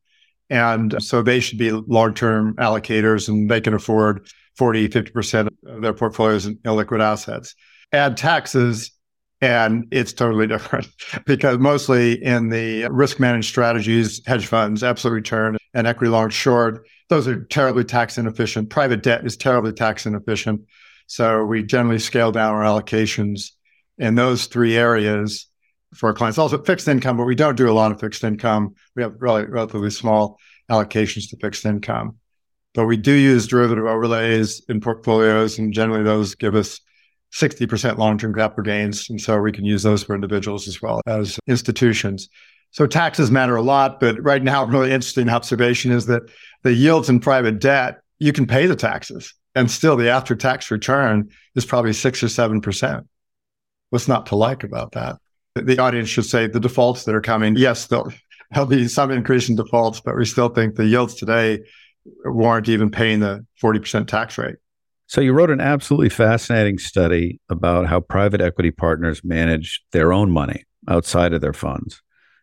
[0.50, 5.94] And so they should be long-term allocators and they can afford 40, 50% of their
[5.94, 7.54] portfolios in illiquid assets.
[7.92, 8.92] Add taxes,
[9.40, 10.88] and it's totally different
[11.24, 16.86] because mostly in the risk managed strategies, hedge funds, absolute return, and equity long short,
[17.08, 18.70] those are terribly tax inefficient.
[18.70, 20.60] Private debt is terribly tax inefficient.
[21.10, 23.50] So we generally scale down our allocations
[23.98, 25.48] in those three areas
[25.92, 26.38] for our clients.
[26.38, 28.76] Also fixed income, but we don't do a lot of fixed income.
[28.94, 30.38] We have really relatively small
[30.70, 32.18] allocations to fixed income.
[32.74, 36.78] But we do use derivative overlays in portfolios, and generally those give us
[37.34, 39.10] 60% long-term capital gains.
[39.10, 42.28] And so we can use those for individuals as well as institutions.
[42.70, 46.22] So taxes matter a lot, but right now, a really interesting observation is that
[46.62, 50.70] the yields in private debt, you can pay the taxes and still the after tax
[50.70, 53.06] return is probably six or 7%.
[53.90, 55.16] What's not to like about that?
[55.56, 58.12] The audience should say the defaults that are coming, yes, there'll,
[58.52, 61.60] there'll be some increase in defaults, but we still think the yields today
[62.24, 64.56] warrant even paying the 40% tax rate.
[65.06, 70.30] So you wrote an absolutely fascinating study about how private equity partners manage their own
[70.30, 72.00] money outside of their funds.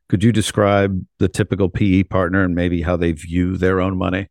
[0.10, 4.28] Could you describe the typical PE partner and maybe how they view their own money?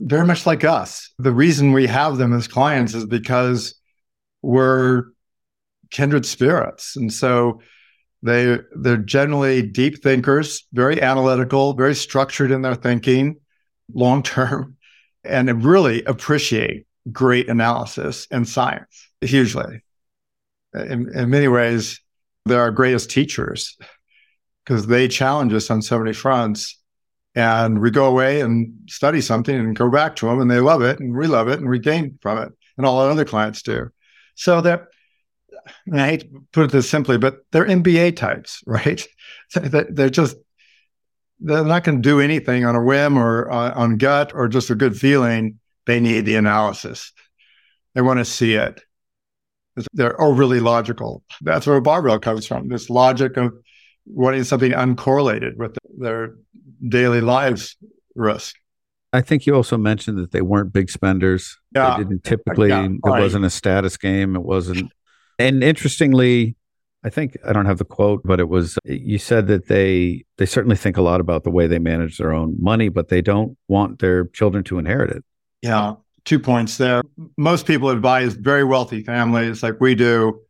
[0.00, 1.12] Very much like us.
[1.18, 3.74] The reason we have them as clients is because
[4.42, 5.04] we're
[5.90, 6.96] kindred spirits.
[6.96, 7.60] And so
[8.22, 13.36] they they're generally deep thinkers, very analytical, very structured in their thinking,
[13.92, 14.76] long term,
[15.24, 19.82] and really appreciate great analysis and science hugely.
[20.74, 22.00] In, in many ways,
[22.46, 23.76] they're our greatest teachers
[24.64, 26.79] because they challenge us on so many fronts.
[27.34, 30.82] And we go away and study something and go back to them, and they love
[30.82, 33.62] it, and we love it, and we gain from it, and all our other clients
[33.62, 33.90] do.
[34.34, 34.86] So that
[35.92, 39.06] I hate to put it this simply, but they're MBA types, right?
[39.54, 40.36] They're just
[41.40, 44.70] they're not going to do anything on a whim or uh, on gut or just
[44.70, 45.58] a good feeling.
[45.86, 47.12] They need the analysis.
[47.94, 48.82] They want to see it.
[49.94, 51.24] They're overly logical.
[51.40, 52.68] That's where barbell comes from.
[52.68, 53.54] This logic of
[54.14, 56.34] wanting something uncorrelated with their
[56.88, 57.76] daily lives
[58.14, 58.56] risk.
[59.12, 61.58] I think you also mentioned that they weren't big spenders.
[61.74, 61.96] Yeah.
[61.96, 64.36] They didn't typically, yeah, it wasn't a status game.
[64.36, 64.92] It wasn't.
[65.38, 66.56] And interestingly,
[67.02, 70.44] I think I don't have the quote, but it was you said that they they
[70.44, 73.56] certainly think a lot about the way they manage their own money, but they don't
[73.68, 75.24] want their children to inherit it.
[75.62, 75.94] Yeah,
[76.26, 77.02] two points there.
[77.38, 80.40] Most people advise very wealthy families like we do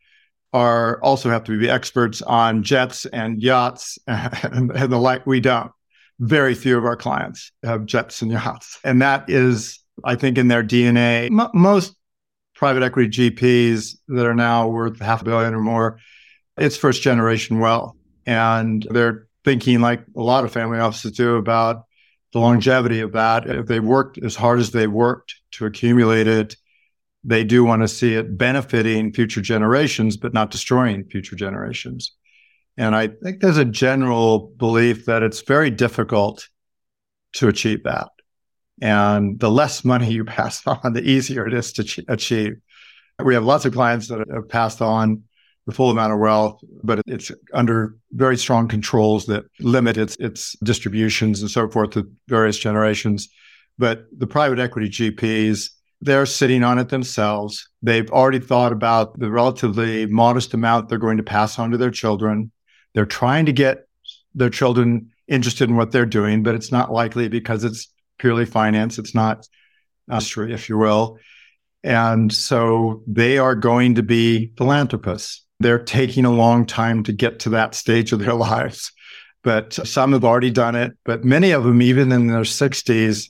[0.52, 5.26] are also have to be experts on jets and yachts and, and the like.
[5.26, 5.72] We don't.
[6.18, 8.78] Very few of our clients have jets and yachts.
[8.84, 11.26] And that is, I think, in their DNA.
[11.26, 11.94] M- most
[12.54, 15.98] private equity GPs that are now worth half a billion or more,
[16.58, 17.96] it's first generation wealth.
[18.26, 21.84] And they're thinking like a lot of family offices do about
[22.32, 23.46] the longevity of that.
[23.46, 26.56] If they've worked as hard as they worked to accumulate it,
[27.22, 32.12] they do want to see it benefiting future generations, but not destroying future generations.
[32.76, 36.48] And I think there's a general belief that it's very difficult
[37.34, 38.08] to achieve that.
[38.80, 42.54] And the less money you pass on, the easier it is to achieve.
[43.22, 45.24] We have lots of clients that have passed on
[45.66, 50.56] the full amount of wealth, but it's under very strong controls that limit its its
[50.64, 53.28] distributions and so forth to various generations.
[53.78, 55.68] But the private equity GPs
[56.00, 57.68] they're sitting on it themselves.
[57.82, 61.90] They've already thought about the relatively modest amount they're going to pass on to their
[61.90, 62.50] children.
[62.94, 63.86] They're trying to get
[64.34, 68.98] their children interested in what they're doing, but it's not likely because it's purely finance.
[68.98, 69.46] It's not
[70.10, 71.18] uh, industry, if you will.
[71.82, 75.44] And so they are going to be philanthropists.
[75.60, 78.92] They're taking a long time to get to that stage of their lives.
[79.42, 80.92] But some have already done it.
[81.04, 83.28] But many of them, even in their 60s,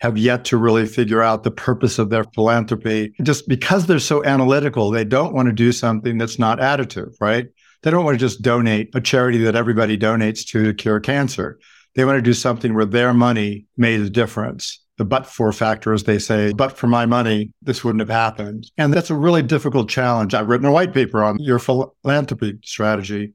[0.00, 3.12] have yet to really figure out the purpose of their philanthropy.
[3.22, 7.46] Just because they're so analytical, they don't want to do something that's not additive, right?
[7.82, 11.58] They don't want to just donate a charity that everybody donates to to cure cancer.
[11.94, 14.82] They want to do something where their money made a difference.
[14.96, 18.70] The but for factor, as they say, but for my money, this wouldn't have happened.
[18.76, 20.34] And that's a really difficult challenge.
[20.34, 23.32] I've written a white paper on your philanthropy strategy.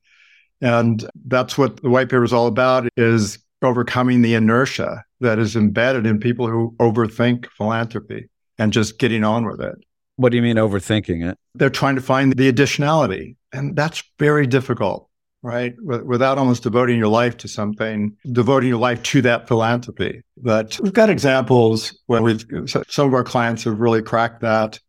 [0.61, 5.55] And that's what the white paper is all about is overcoming the inertia that is
[5.55, 9.75] embedded in people who overthink philanthropy and just getting on with it.
[10.17, 11.37] What do you mean overthinking it?
[11.55, 15.09] They're trying to find the additionality, and that's very difficult,
[15.41, 15.73] right?
[15.81, 20.21] Without almost devoting your life to something, devoting your life to that philanthropy.
[20.37, 24.79] But we've got examples where we've some of our clients have really cracked that.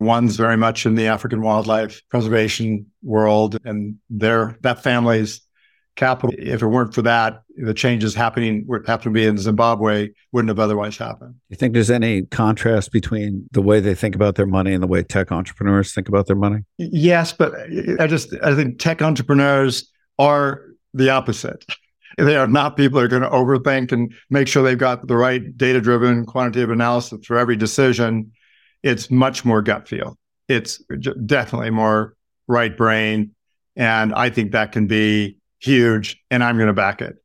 [0.00, 5.40] One's very much in the African wildlife preservation world, and their that family's
[5.96, 6.30] capital.
[6.36, 10.48] If it weren't for that, the changes happening, what happened to be in Zimbabwe, wouldn't
[10.48, 11.36] have otherwise happened.
[11.48, 14.86] You think there's any contrast between the way they think about their money and the
[14.86, 16.64] way tech entrepreneurs think about their money?
[16.78, 17.54] Yes, but
[18.00, 21.64] I just I think tech entrepreneurs are the opposite.
[22.16, 25.16] They are not people that are going to overthink and make sure they've got the
[25.16, 28.30] right data driven quantitative analysis for every decision.
[28.84, 30.16] It's much more gut feel.
[30.48, 30.78] It's
[31.26, 32.14] definitely more
[32.46, 33.32] right brain.
[33.74, 37.16] And I think that can be huge, and I'm going to back it.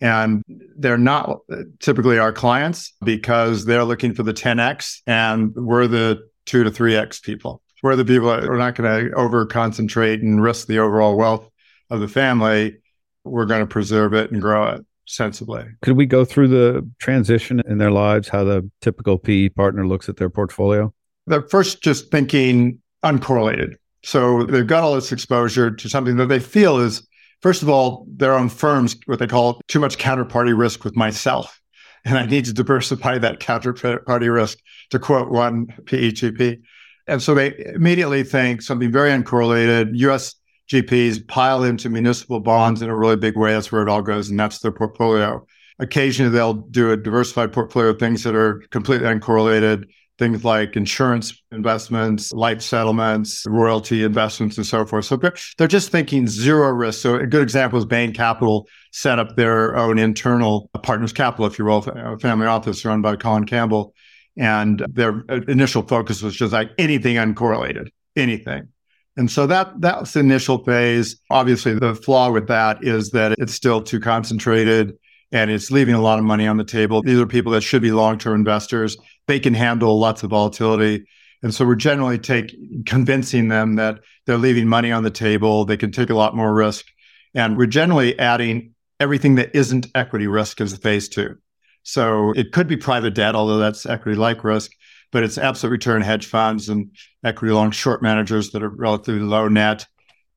[0.00, 0.42] And
[0.76, 1.40] they're not
[1.78, 7.22] typically our clients because they're looking for the 10x, and we're the two to 3x
[7.22, 7.62] people.
[7.82, 11.48] We're the people that are not going to over concentrate and risk the overall wealth
[11.90, 12.78] of the family.
[13.24, 15.64] We're going to preserve it and grow it sensibly.
[15.82, 20.08] Could we go through the transition in their lives, how the typical PE partner looks
[20.08, 20.92] at their portfolio?
[21.26, 23.74] They're first just thinking uncorrelated.
[24.04, 27.06] So they've got all this exposure to something that they feel is,
[27.42, 31.60] first of all, their own firms, what they call too much counterparty risk with myself.
[32.04, 34.58] And I need to diversify that counterparty risk,
[34.90, 36.60] to quote one PEGP.
[37.06, 39.90] And so they immediately think something very uncorrelated.
[39.94, 40.34] US
[40.68, 43.52] GPs pile into municipal bonds in a really big way.
[43.52, 45.44] That's where it all goes, and that's their portfolio.
[45.78, 49.84] Occasionally, they'll do a diversified portfolio of things that are completely uncorrelated
[50.22, 55.04] things like insurance investments, life settlements, royalty investments, and so forth.
[55.04, 55.16] So
[55.58, 57.00] they're just thinking zero risk.
[57.00, 61.58] So a good example is Bain Capital set up their own internal partners capital, if
[61.58, 61.82] you will,
[62.20, 63.94] family office run by Colin Campbell.
[64.36, 68.68] And their initial focus was just like anything uncorrelated, anything.
[69.16, 71.20] And so that that's the initial phase.
[71.30, 74.96] Obviously, the flaw with that is that it's still too concentrated
[75.32, 77.02] and it's leaving a lot of money on the table.
[77.02, 81.06] These are people that should be long-term investors they can handle lots of volatility.
[81.42, 82.54] And so we're generally take
[82.86, 85.64] convincing them that they're leaving money on the table.
[85.64, 86.86] They can take a lot more risk.
[87.34, 91.36] And we're generally adding everything that isn't equity risk as a phase two.
[91.82, 94.70] So it could be private debt, although that's equity like risk,
[95.10, 96.90] but it's absolute return hedge funds and
[97.24, 99.86] equity long short managers that are relatively low net.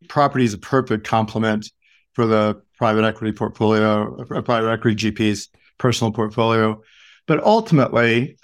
[0.09, 1.69] Property is a perfect complement
[2.13, 6.81] for the private equity portfolio, uh, private equity GP's personal portfolio.
[7.27, 8.37] But ultimately,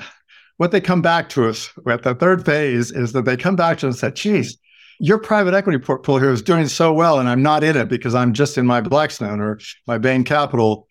[0.57, 3.79] what they come back to us with the third phase is that they come back
[3.79, 4.57] to us and say, geez,
[4.99, 8.33] your private equity portfolio is doing so well and I'm not in it because I'm
[8.33, 10.87] just in my Blackstone or my Bain Capital.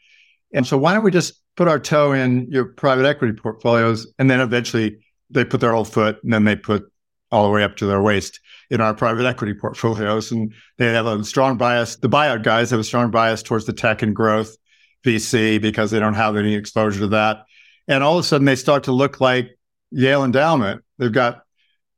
[0.53, 4.29] And so why don't we just put our toe in your private equity portfolios and
[4.29, 4.99] then eventually
[5.31, 6.91] they put their whole foot and then they put
[7.31, 8.41] all the way up to their waist
[8.71, 10.31] in our private equity portfolios.
[10.31, 11.97] And they have a strong bias.
[11.97, 14.57] The buyout guys have a strong bias towards the tech and growth
[15.05, 17.45] VC because they don't have any exposure to that.
[17.89, 19.59] And all of a sudden they start to look like
[19.91, 21.43] Yale Endowment, they've got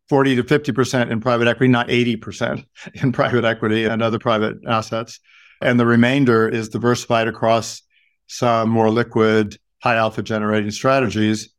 [0.09, 2.65] 40 to 50% in private equity, not 80%
[2.95, 5.21] in private equity and other private assets.
[5.61, 7.83] And the remainder is diversified across
[8.27, 11.51] some more liquid, high alpha generating strategies.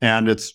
[0.00, 0.54] And it's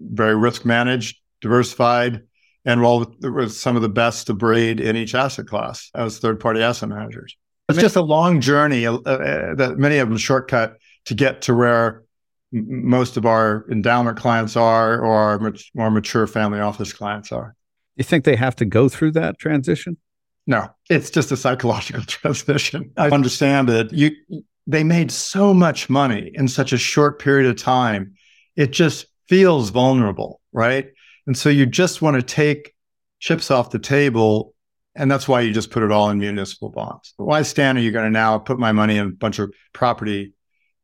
[0.00, 2.22] very risk managed, diversified,
[2.68, 6.18] and well with, with some of the best to breed in each asset class as
[6.18, 7.34] third party asset managers.
[7.70, 11.54] It's just a long journey uh, uh, that many of them shortcut to get to
[11.54, 12.04] where
[12.52, 17.54] most of our endowment clients are or our more mature family office clients are.
[17.96, 19.96] You think they have to go through that transition?
[20.46, 22.92] No, it's just a psychological transition.
[22.98, 24.12] I understand that you
[24.66, 28.14] they made so much money in such a short period of time.
[28.56, 30.90] It just feels vulnerable, right?
[31.28, 32.74] And so you just want to take
[33.20, 34.54] chips off the table
[34.96, 37.14] and that's why you just put it all in municipal bonds.
[37.18, 40.32] Why, Stan, are you going to now put my money in a bunch of property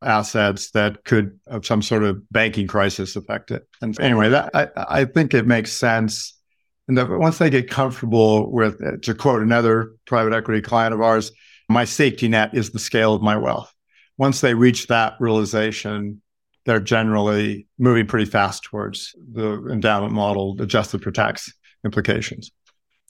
[0.02, 3.66] assets that could have some sort of banking crisis affect it.
[3.80, 6.38] And anyway, that I, I think it makes sense.
[6.86, 11.00] And that once they get comfortable with, uh, to quote another private equity client of
[11.00, 11.32] ours,
[11.70, 13.74] my safety net is the scale of my wealth.
[14.18, 16.20] Once they reach that realization,
[16.64, 21.52] they're generally moving pretty fast towards the endowment model adjusted for tax
[21.84, 22.50] implications.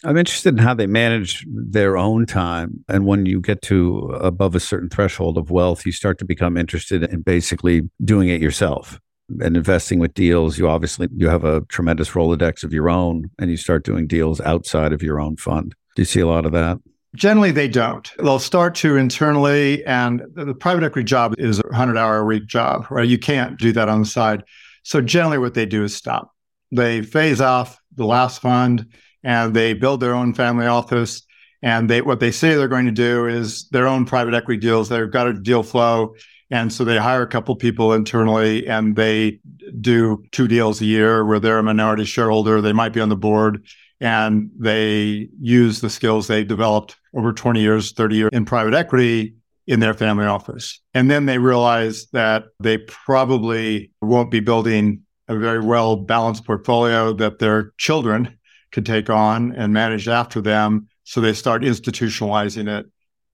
[0.02, 2.84] I'm interested in how they manage their own time.
[2.88, 6.56] And when you get to above a certain threshold of wealth, you start to become
[6.56, 9.00] interested in basically doing it yourself
[9.40, 10.58] and investing with deals.
[10.58, 14.40] You obviously you have a tremendous Rolodex of your own and you start doing deals
[14.42, 15.74] outside of your own fund.
[15.96, 16.78] Do you see a lot of that?
[17.14, 18.10] Generally, they don't.
[18.18, 22.46] They'll start to internally, and the private equity job is a 100 hour a week
[22.46, 23.08] job, right?
[23.08, 24.42] You can't do that on the side.
[24.82, 26.32] So, generally, what they do is stop.
[26.72, 28.86] They phase off the last fund
[29.22, 31.22] and they build their own family office.
[31.62, 34.88] And they what they say they're going to do is their own private equity deals.
[34.88, 36.14] They've got a deal flow.
[36.50, 39.40] And so they hire a couple people internally and they
[39.80, 42.60] do two deals a year where they're a minority shareholder.
[42.60, 43.64] They might be on the board
[44.00, 49.36] and they use the skills they developed over 20 years, 30 years in private equity
[49.66, 50.80] in their family office.
[50.92, 57.12] And then they realize that they probably won't be building a very well balanced portfolio
[57.14, 58.38] that their children
[58.72, 60.88] could take on and manage after them.
[61.04, 62.86] So they start institutionalizing it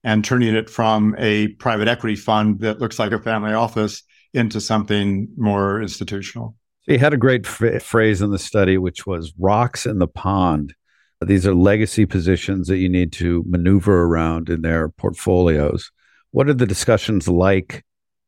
[0.03, 4.03] and turning it from a private equity fund that looks like a family office
[4.33, 6.55] into something more institutional.
[6.83, 10.07] So you had a great f- phrase in the study, which was rocks in the
[10.07, 10.73] pond.
[11.23, 15.91] These are legacy positions that you need to maneuver around in their portfolios.
[16.31, 17.85] What are the discussions like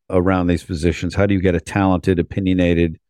[0.08, 1.16] around these positions?
[1.16, 3.00] How do you get a talented, opinionated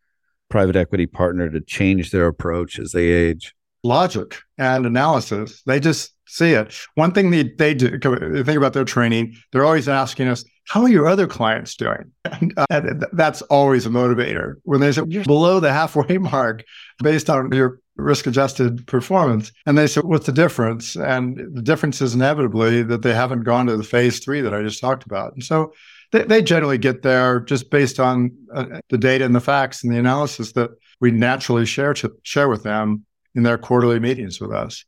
[0.48, 3.54] private equity partner to change their approach as they age?
[3.84, 5.62] Logic and analysis.
[5.66, 6.74] They just see it.
[6.94, 10.88] One thing they, they do, think about their training, they're always asking us, how are
[10.88, 12.10] your other clients doing?
[12.24, 14.54] And, uh, and that's always a motivator.
[14.64, 16.64] When they say, you're below the halfway mark
[17.02, 19.52] based on your risk adjusted performance.
[19.66, 20.96] And they say, what's the difference?
[20.96, 24.62] And the difference is inevitably that they haven't gone to the phase three that I
[24.62, 25.34] just talked about.
[25.34, 25.72] And so
[26.10, 29.92] they, they generally get there just based on uh, the data and the facts and
[29.92, 30.70] the analysis that
[31.00, 33.04] we naturally share, to, share with them
[33.34, 34.84] in their quarterly meetings with us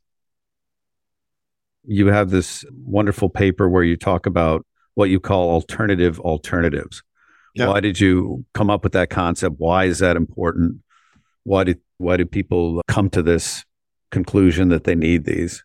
[1.87, 7.01] you have this wonderful paper where you talk about what you call alternative alternatives.
[7.55, 7.69] Yep.
[7.69, 9.55] Why did you come up with that concept?
[9.57, 10.81] Why is that important?
[11.43, 13.63] Why did why do people come to this
[14.11, 15.63] conclusion that they need these?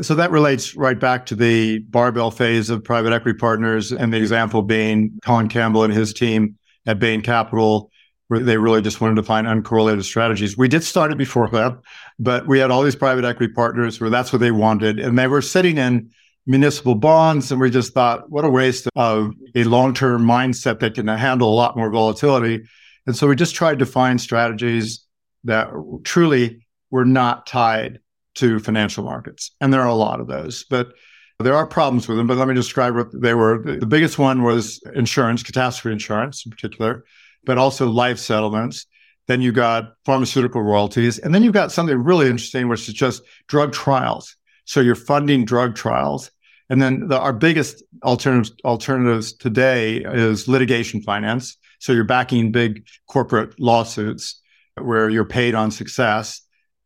[0.00, 4.18] So that relates right back to the barbell phase of private equity partners, and the
[4.18, 7.91] example being Colin Campbell and his team at Bain Capital
[8.30, 10.56] they really just wanted to find uncorrelated strategies.
[10.56, 11.78] We did start it before that,
[12.18, 14.98] but we had all these private equity partners where that's what they wanted.
[14.98, 16.10] And they were sitting in
[16.46, 17.52] municipal bonds.
[17.52, 21.52] And we just thought, what a waste of a long term mindset that can handle
[21.52, 22.62] a lot more volatility.
[23.06, 25.04] And so we just tried to find strategies
[25.44, 25.70] that
[26.04, 27.98] truly were not tied
[28.36, 29.50] to financial markets.
[29.60, 30.92] And there are a lot of those, but
[31.38, 32.28] there are problems with them.
[32.28, 33.62] But let me describe what they were.
[33.62, 37.04] The biggest one was insurance, catastrophe insurance in particular
[37.44, 38.86] but also life settlements.
[39.28, 41.18] Then you got pharmaceutical royalties.
[41.18, 44.36] And then you've got something really interesting, which is just drug trials.
[44.64, 46.30] So you're funding drug trials.
[46.68, 51.56] And then the, our biggest alternatives, alternatives today is litigation finance.
[51.78, 54.40] So you're backing big corporate lawsuits
[54.80, 56.40] where you're paid on success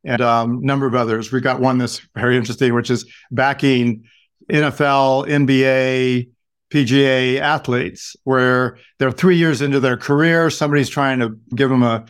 [0.05, 1.33] and a um, number of others.
[1.33, 4.05] We've got one that's very interesting, which is backing
[4.51, 6.29] NFL, NBA,
[6.71, 10.51] PGA athletes where they're three years into their career.
[10.51, 12.07] Somebody's trying to give them a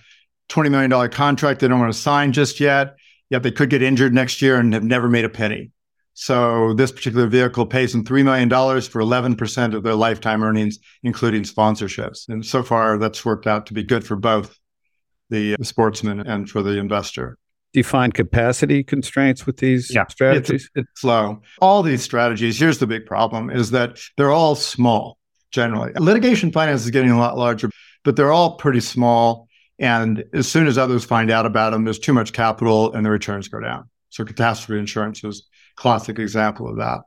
[0.48, 2.96] $20 million contract they don't want to sign just yet,
[3.30, 5.72] yet they could get injured next year and have never made a penny.
[6.14, 11.42] So this particular vehicle pays them $3 million for 11% of their lifetime earnings, including
[11.42, 12.28] sponsorships.
[12.28, 14.58] And so far, that's worked out to be good for both
[15.28, 17.36] the sportsman and for the investor.
[17.72, 20.70] Do you find capacity constraints with these yeah, strategies?
[20.74, 21.42] It's, it's slow.
[21.60, 25.18] All these strategies, here's the big problem is that they're all small
[25.50, 25.92] generally.
[25.98, 27.70] Litigation finance is getting a lot larger,
[28.04, 29.48] but they're all pretty small.
[29.78, 33.10] And as soon as others find out about them, there's too much capital and the
[33.10, 33.90] returns go down.
[34.08, 35.46] So catastrophe insurance is
[35.76, 37.00] a classic example of that.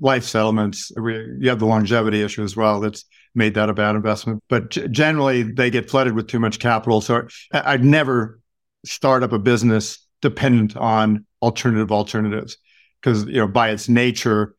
[0.00, 2.80] Life settlements, we, you have the longevity issue as well.
[2.80, 3.04] That's
[3.34, 4.42] made that a bad investment.
[4.48, 7.00] But g- generally, they get flooded with too much capital.
[7.00, 8.37] So I'd never
[8.84, 12.56] start up a business dependent on alternative alternatives.
[13.00, 14.54] Because you know by its nature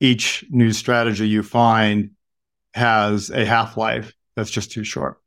[0.00, 2.10] each new strategy you find
[2.74, 5.20] has a half-life that's just too short.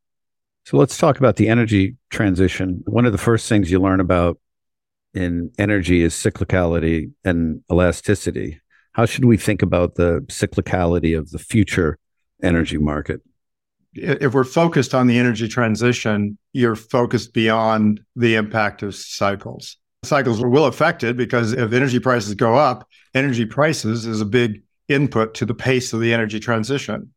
[0.65, 2.83] So let's talk about the energy transition.
[2.85, 4.39] One of the first things you learn about
[5.15, 8.59] in energy is cyclicality and elasticity.
[8.93, 11.97] How should we think about the cyclicality of the future
[12.43, 13.21] energy market
[13.93, 19.77] if we're focused on the energy transition, you're focused beyond the impact of cycles.
[20.03, 24.63] Cycles will affect it because if energy prices go up, energy prices is a big
[24.87, 27.13] input to the pace of the energy transition.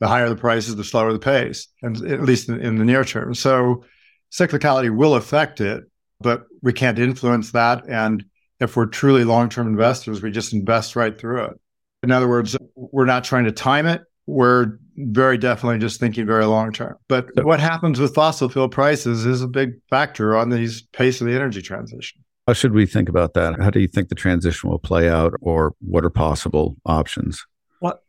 [0.00, 3.02] The higher the prices, the slower the pace, and at least in, in the near
[3.02, 3.34] term.
[3.34, 3.84] So
[4.30, 5.84] cyclicality will affect it,
[6.20, 7.88] but we can't influence that.
[7.88, 8.22] And
[8.60, 11.60] if we're truly long term investors, we just invest right through it.
[12.02, 16.46] In other words, we're not trying to time it we're very definitely just thinking very
[16.46, 16.96] long term.
[17.08, 21.26] But what happens with fossil fuel prices is a big factor on these pace of
[21.26, 22.22] the energy transition.
[22.46, 23.60] How should we think about that?
[23.60, 27.44] How do you think the transition will play out, or what are possible options?
[27.80, 28.00] Well,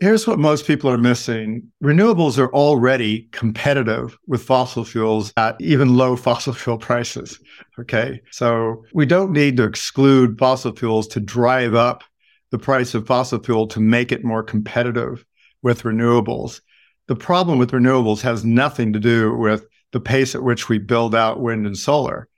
[0.00, 1.70] here's what most people are missing.
[1.82, 7.38] Renewables are already competitive with fossil fuels at even low fossil fuel prices.
[7.78, 8.20] Okay.
[8.30, 12.02] So we don't need to exclude fossil fuels to drive up
[12.50, 15.24] the price of fossil fuel to make it more competitive
[15.62, 16.60] with renewables.
[17.08, 21.14] The problem with renewables has nothing to do with the pace at which we build
[21.14, 22.28] out wind and solar.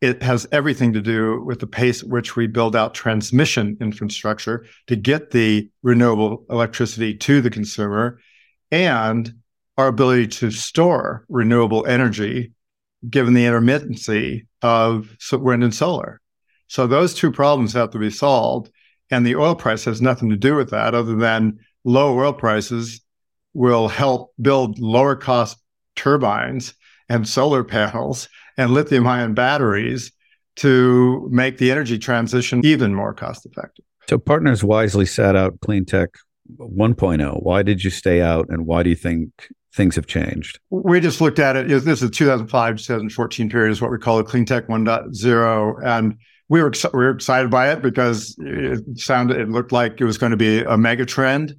[0.00, 4.66] It has everything to do with the pace at which we build out transmission infrastructure
[4.86, 8.20] to get the renewable electricity to the consumer
[8.70, 9.32] and
[9.76, 12.52] our ability to store renewable energy
[13.08, 16.20] given the intermittency of wind and solar.
[16.66, 18.70] So those two problems have to be solved.
[19.10, 23.00] And the oil price has nothing to do with that other than low oil prices
[23.54, 25.56] will help build lower cost
[25.96, 26.74] turbines
[27.08, 28.28] and solar panels
[28.58, 30.12] and lithium ion batteries
[30.56, 33.84] to make the energy transition even more cost effective.
[34.08, 36.10] So partners wisely sat out clean tech
[36.58, 37.42] 1.0.
[37.42, 39.30] Why did you stay out and why do you think
[39.72, 40.58] things have changed?
[40.70, 41.68] We just looked at it.
[41.68, 46.18] This is 2005 2014 period is what we call a clean tech 1.0 and
[46.48, 50.18] we were we were excited by it because it sounded it looked like it was
[50.18, 51.56] going to be a mega trend.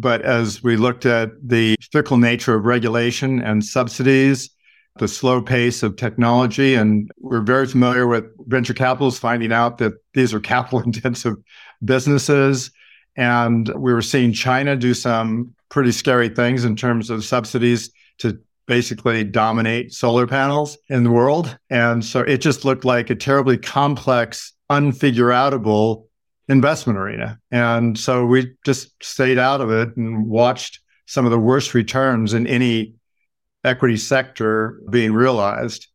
[0.00, 4.50] But as we looked at the fickle nature of regulation and subsidies,
[4.98, 9.92] the slow pace of technology, and we're very familiar with venture capitals finding out that
[10.14, 11.36] these are capital intensive
[11.84, 12.70] businesses.
[13.16, 18.38] And we were seeing China do some pretty scary things in terms of subsidies to
[18.66, 21.58] basically dominate solar panels in the world.
[21.70, 26.07] And so it just looked like a terribly complex, unfigureoutable
[26.48, 27.38] investment arena.
[27.50, 32.34] And so we just stayed out of it and watched some of the worst returns
[32.34, 32.94] in any
[33.64, 35.88] equity sector being realized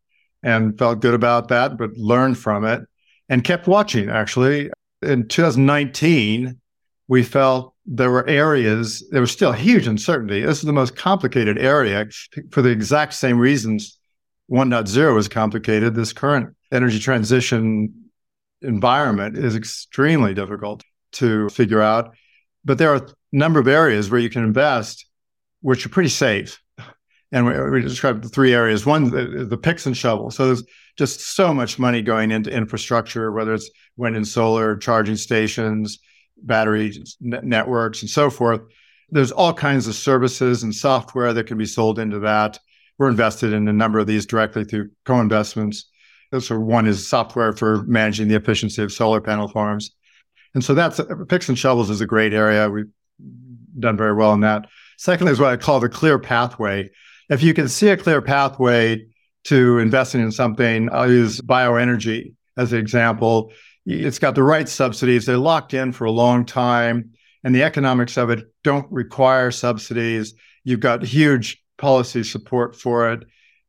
[0.44, 2.82] and felt good about that, but learned from it
[3.30, 4.70] and kept watching actually.
[5.02, 6.60] In 2019,
[7.08, 10.42] we felt there were areas, there was still huge uncertainty.
[10.42, 12.08] This is the most complicated area
[12.52, 13.98] for the exact same reasons
[14.52, 15.96] 1.0 is complicated.
[15.96, 18.03] This current energy transition
[18.64, 20.84] environment is extremely difficult
[21.14, 22.16] to figure out.
[22.66, 25.06] But there are a number of areas where you can invest
[25.62, 26.62] which are pretty safe.
[27.32, 28.86] And we, we described the three areas.
[28.86, 30.36] One, the, the picks and shovels.
[30.36, 30.64] So there's
[30.98, 36.00] just so much money going into infrastructure, whether it's wind and solar, charging stations,
[36.38, 38.62] battery networks and so forth.
[39.10, 42.60] There's all kinds of services and software that can be sold into that.
[42.98, 45.90] We're invested in a number of these directly through co-investments.
[46.40, 49.92] So one is software for managing the efficiency of solar panel farms.
[50.54, 52.70] And so that's picks and shovels is a great area.
[52.70, 52.92] We've
[53.80, 54.68] done very well in that.
[54.98, 56.90] Secondly is what I call the clear pathway.
[57.30, 59.06] If you can see a clear pathway
[59.46, 63.52] to investing in something, I'll use bioenergy as an example.
[63.86, 65.26] It's got the right subsidies.
[65.26, 67.12] They're locked in for a long time,
[67.44, 70.36] and the economics of it don't require subsidies.
[70.64, 73.24] You've got huge policy support for it,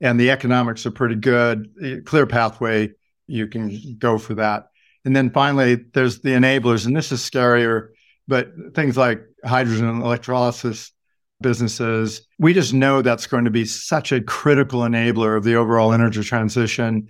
[0.05, 1.71] and the economics are pretty good.
[1.83, 2.91] Eh, clear pathway,
[3.27, 4.69] you can go for that.
[5.07, 7.89] And then finally, there's the enablers, and this is scarier,
[8.29, 10.93] but things like hydrogen electrolysis
[11.41, 15.93] businesses, we just know that's going to be such a critical enabler of the overall
[15.93, 17.09] energy transition.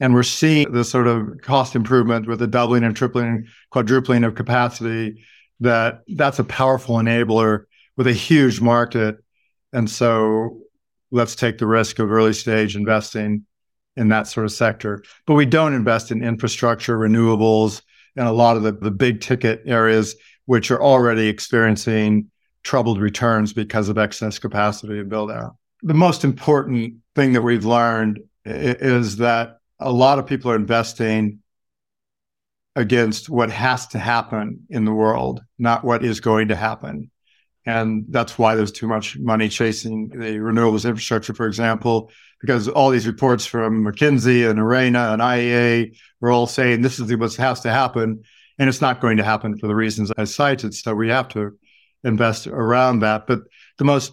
[0.00, 4.34] And we're seeing the sort of cost improvement with the doubling and tripling, quadrupling of
[4.34, 5.24] capacity
[5.60, 7.64] that that's a powerful enabler
[7.96, 9.18] with a huge market.
[9.72, 10.62] And so
[11.12, 13.46] let's take the risk of early stage investing
[13.96, 15.04] in that sort of sector.
[15.26, 17.82] But we don't invest in infrastructure, renewables,
[18.16, 22.30] and a lot of the, the big ticket areas, which are already experiencing
[22.64, 25.56] troubled returns because of excess capacity and build out.
[25.82, 31.40] The most important thing that we've learned is that a lot of people are investing
[32.74, 37.10] against what has to happen in the world, not what is going to happen.
[37.64, 42.10] And that's why there's too much money chasing the renewables infrastructure, for example,
[42.40, 47.14] because all these reports from McKinsey and ARENA and IEA are all saying this is
[47.16, 48.24] what has to happen.
[48.58, 50.74] And it's not going to happen for the reasons I cited.
[50.74, 51.56] So we have to
[52.04, 53.26] invest around that.
[53.26, 53.40] But
[53.78, 54.12] the most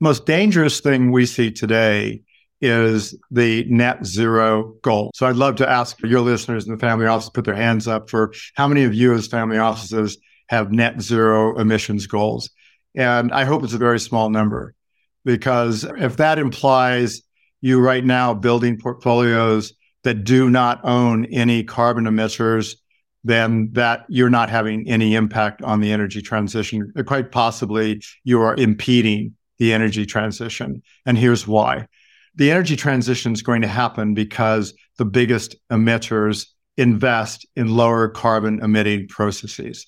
[0.00, 2.22] most dangerous thing we see today
[2.60, 5.10] is the net zero goal.
[5.14, 7.86] So I'd love to ask your listeners in the family office to put their hands
[7.86, 10.18] up for how many of you as family offices
[10.48, 12.50] have net zero emissions goals.
[12.96, 14.74] And I hope it's a very small number
[15.24, 17.22] because if that implies
[17.60, 19.74] you right now building portfolios
[20.04, 22.76] that do not own any carbon emitters,
[23.24, 26.92] then that you're not having any impact on the energy transition.
[27.06, 30.82] Quite possibly you are impeding the energy transition.
[31.04, 31.88] And here's why
[32.36, 38.60] the energy transition is going to happen because the biggest emitters invest in lower carbon
[38.62, 39.86] emitting processes.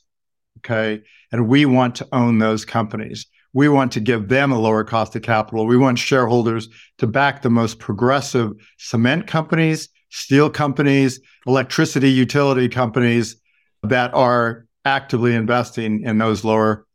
[0.59, 1.03] Okay.
[1.33, 3.27] And we want to own those companies.
[3.53, 5.67] We want to give them a lower cost of capital.
[5.67, 13.37] We want shareholders to back the most progressive cement companies, steel companies, electricity utility companies
[13.83, 16.87] that are actively investing in those lower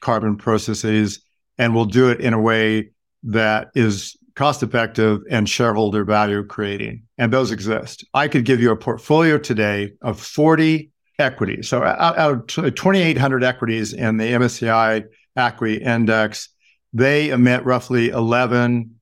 [0.00, 1.20] carbon processes
[1.58, 2.90] and we'll do it in a way
[3.22, 7.02] that is cost effective, and shareholder value creating.
[7.18, 8.04] And those exist.
[8.14, 11.68] I could give you a portfolio today of 40 equities.
[11.68, 15.04] So uh, out, of 2,800 equities in the MSCI
[15.36, 16.48] ACWI index,
[16.92, 18.94] they emit roughly 11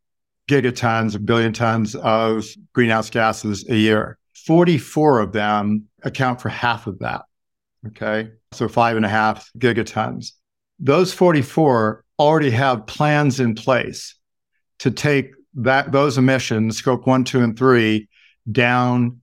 [0.49, 4.19] gigatons, a billion tons of greenhouse gases a year.
[4.47, 7.23] 44 of them account for half of that.
[7.89, 8.31] Okay.
[8.53, 10.33] So five and a half gigatons.
[10.79, 14.17] Those 44 already have plans in place
[14.81, 18.09] to take that those emissions, scope one, two, and three,
[18.51, 19.21] down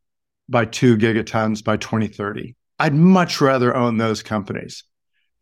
[0.49, 2.55] by two gigatons by 2030.
[2.81, 4.83] I'd much rather own those companies.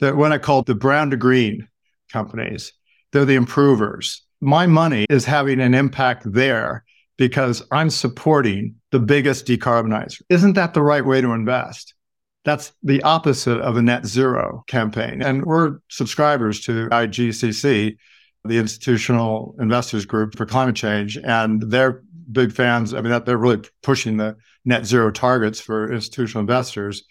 [0.01, 1.69] That what I call the brown to green
[2.11, 2.73] companies.
[3.13, 4.21] They're the improvers.
[4.41, 6.83] My money is having an impact there
[7.17, 10.21] because I'm supporting the biggest decarbonizer.
[10.27, 11.93] Isn't that the right way to invest?
[12.43, 15.21] That's the opposite of a net zero campaign.
[15.21, 17.95] And we're subscribers to IGCC,
[18.43, 22.93] the Institutional Investors Group for Climate Change, and they're big fans.
[22.93, 24.35] I mean, they're really pushing the
[24.65, 27.03] net zero targets for institutional investors.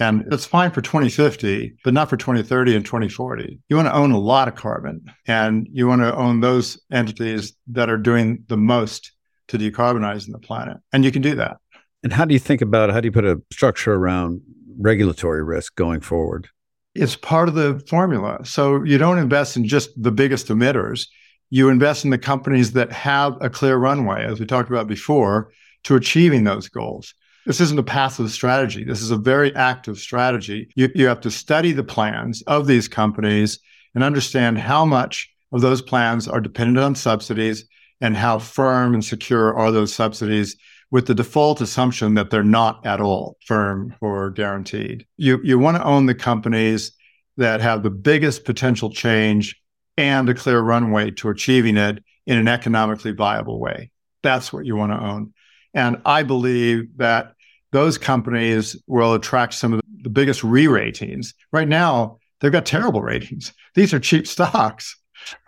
[0.00, 3.60] And it's fine for 2050, but not for 2030 and 2040.
[3.68, 7.54] You want to own a lot of carbon and you want to own those entities
[7.68, 9.12] that are doing the most
[9.48, 10.78] to decarbonizing the planet.
[10.92, 11.58] And you can do that.
[12.02, 14.40] And how do you think about how do you put a structure around
[14.78, 16.48] regulatory risk going forward?
[16.94, 18.44] It's part of the formula.
[18.44, 21.06] So you don't invest in just the biggest emitters.
[21.50, 25.52] You invest in the companies that have a clear runway, as we talked about before,
[25.84, 27.14] to achieving those goals.
[27.46, 28.84] This isn't a passive strategy.
[28.84, 30.70] This is a very active strategy.
[30.74, 33.58] You, you have to study the plans of these companies
[33.94, 37.66] and understand how much of those plans are dependent on subsidies
[38.00, 40.56] and how firm and secure are those subsidies
[40.90, 45.06] with the default assumption that they're not at all firm or guaranteed.
[45.16, 46.92] You, you want to own the companies
[47.36, 49.60] that have the biggest potential change
[49.96, 53.90] and a clear runway to achieving it in an economically viable way.
[54.22, 55.33] That's what you want to own.
[55.74, 57.34] And I believe that
[57.72, 61.34] those companies will attract some of the biggest re ratings.
[61.52, 63.52] Right now, they've got terrible ratings.
[63.74, 64.96] These are cheap stocks,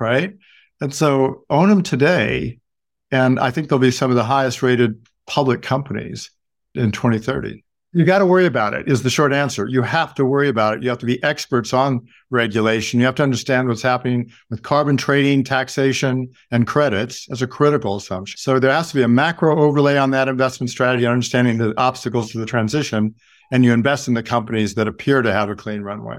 [0.01, 0.35] right?
[0.81, 2.59] And so own them today.
[3.11, 6.31] And I think they'll be some of the highest rated public companies
[6.74, 7.64] in 2030.
[7.97, 9.66] You got to worry about it, is the short answer.
[9.66, 10.82] You have to worry about it.
[10.82, 13.01] You have to be experts on regulation.
[13.01, 17.97] You have to understand what's happening with carbon trading, taxation, and credits as a critical
[17.97, 18.36] assumption.
[18.36, 22.32] So there has to be a macro overlay on that investment strategy, understanding the obstacles
[22.32, 23.14] to the transition,
[23.51, 26.18] and you invest in the companies that appear to have a clean runway.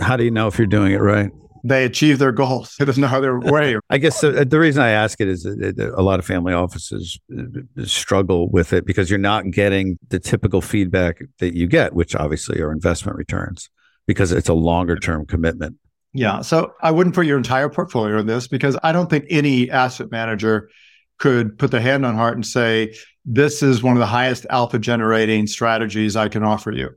[0.00, 1.30] How do you know if you're doing it right?
[1.64, 2.74] They achieve their goals.
[2.78, 3.76] There's no other way.
[3.90, 7.18] I guess the, the reason I ask it is that a lot of family offices
[7.36, 12.14] uh, struggle with it because you're not getting the typical feedback that you get, which
[12.14, 13.70] obviously are investment returns
[14.06, 15.76] because it's a longer term commitment.
[16.12, 16.40] Yeah.
[16.40, 20.10] So I wouldn't put your entire portfolio in this because I don't think any asset
[20.10, 20.70] manager
[21.18, 22.94] could put their hand on heart and say,
[23.24, 26.90] this is one of the highest alpha generating strategies I can offer you.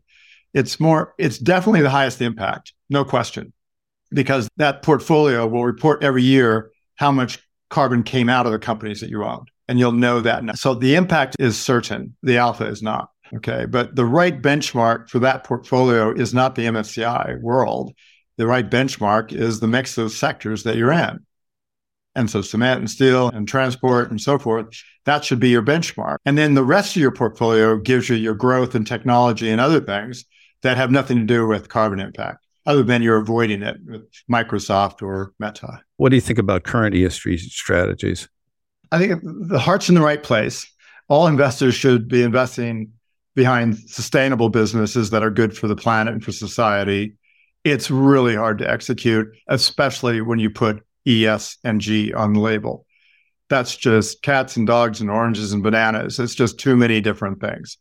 [0.53, 3.53] It's more, it's definitely the highest impact, no question
[4.13, 7.39] because that portfolio will report every year how much
[7.69, 9.49] carbon came out of the companies that you owned.
[9.67, 10.43] And you'll know that.
[10.43, 10.53] Now.
[10.53, 12.15] So the impact is certain.
[12.23, 13.09] The alpha is not.
[13.33, 13.65] Okay.
[13.65, 17.93] But the right benchmark for that portfolio is not the MSCI world.
[18.37, 21.19] The right benchmark is the mix of sectors that you're in.
[22.13, 24.67] And so cement and steel and transport and so forth,
[25.05, 26.17] that should be your benchmark.
[26.25, 29.79] And then the rest of your portfolio gives you your growth and technology and other
[29.79, 30.25] things
[30.63, 35.01] that have nothing to do with carbon impact other than you're avoiding it with Microsoft
[35.01, 35.81] or Meta.
[35.97, 38.29] What do you think about current ESG strategies?
[38.91, 40.71] I think the heart's in the right place.
[41.07, 42.91] All investors should be investing
[43.35, 47.15] behind sustainable businesses that are good for the planet and for society.
[47.63, 52.85] It's really hard to execute, especially when you put ES and G on the label.
[53.49, 56.19] That's just cats and dogs and oranges and bananas.
[56.19, 57.77] It's just too many different things.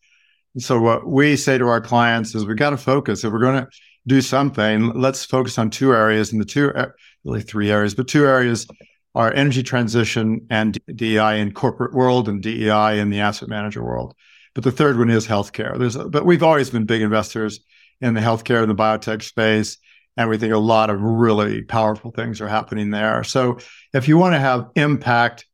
[0.55, 3.25] And so what we say to our clients is we got to focus.
[3.25, 3.69] If we're going to
[4.07, 6.87] do something, let's focus on two areas, and the two uh,
[7.25, 8.67] really three areas, but two areas
[9.15, 14.15] are energy transition and DEI in corporate world and DEI in the asset manager world.
[14.55, 15.79] But the third one is healthcare.
[15.79, 17.61] There's, but we've always been big investors
[18.01, 19.79] in the healthcare and the biotech space,
[20.17, 23.23] and we think a lot of really powerful things are happening there.
[23.25, 23.59] So
[23.93, 25.47] if you want to have impact,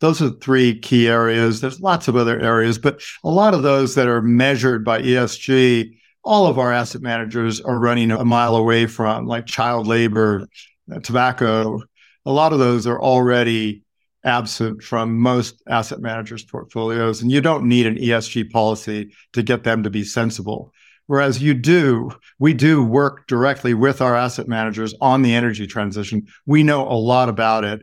[0.00, 1.60] those are three key areas.
[1.60, 5.96] There's lots of other areas, but a lot of those that are measured by ESG
[6.24, 10.48] all of our asset managers are running a mile away from, like child labor,
[10.92, 11.80] uh, tobacco.
[12.26, 13.82] A lot of those are already
[14.24, 19.64] absent from most asset managers' portfolios, and you don't need an ESG policy to get
[19.64, 20.72] them to be sensible.
[21.06, 26.26] Whereas you do, we do work directly with our asset managers on the energy transition.
[26.46, 27.82] We know a lot about it.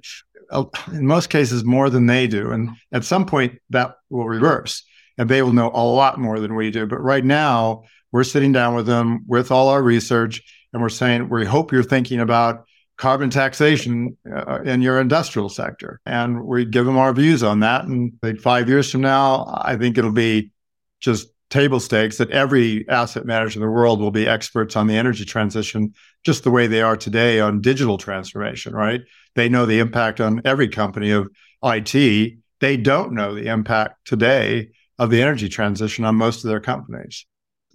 [0.51, 2.51] uh, in most cases more than they do.
[2.51, 4.83] And at some point, that will reverse
[5.17, 6.85] and they will know a lot more than we do.
[6.85, 10.41] But right now, we're sitting down with them with all our research
[10.73, 12.65] and we're saying, we hope you're thinking about
[12.97, 15.99] carbon taxation uh, in your industrial sector.
[16.05, 17.85] And we give them our views on that.
[17.85, 20.51] And five years from now, I think it'll be
[20.99, 24.95] just table stakes that every asset manager in the world will be experts on the
[24.95, 25.93] energy transition,
[26.23, 29.01] just the way they are today on digital transformation, right?
[29.35, 31.27] They know the impact on every company of
[31.63, 32.37] IT.
[32.59, 37.25] They don't know the impact today of the energy transition on most of their companies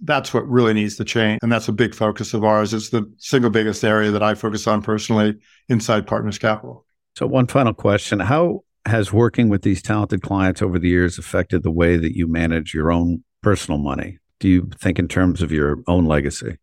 [0.01, 1.39] that's what really needs to change.
[1.41, 2.73] And that's a big focus of ours.
[2.73, 5.35] It's the single biggest area that I focus on personally
[5.69, 6.85] inside Partners Capital.
[7.15, 11.63] So, one final question How has working with these talented clients over the years affected
[11.63, 14.19] the way that you manage your own personal money?
[14.39, 16.57] Do you think in terms of your own legacy?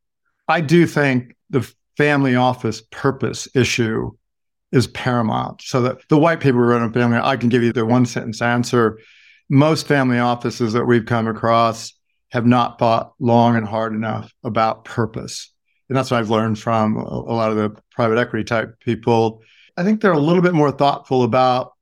[0.46, 4.10] I do think the family office purpose issue
[4.70, 5.62] is paramount.
[5.62, 8.06] So, the, the white paper we wrote on family, I can give you the one
[8.06, 9.00] sentence answer.
[9.50, 11.92] Most family offices that we've come across
[12.34, 15.52] have not thought long and hard enough about purpose.
[15.88, 19.40] And that's what I've learned from a, lot of the private equity type people.
[19.76, 21.74] I think they're a little bit more thoughtful about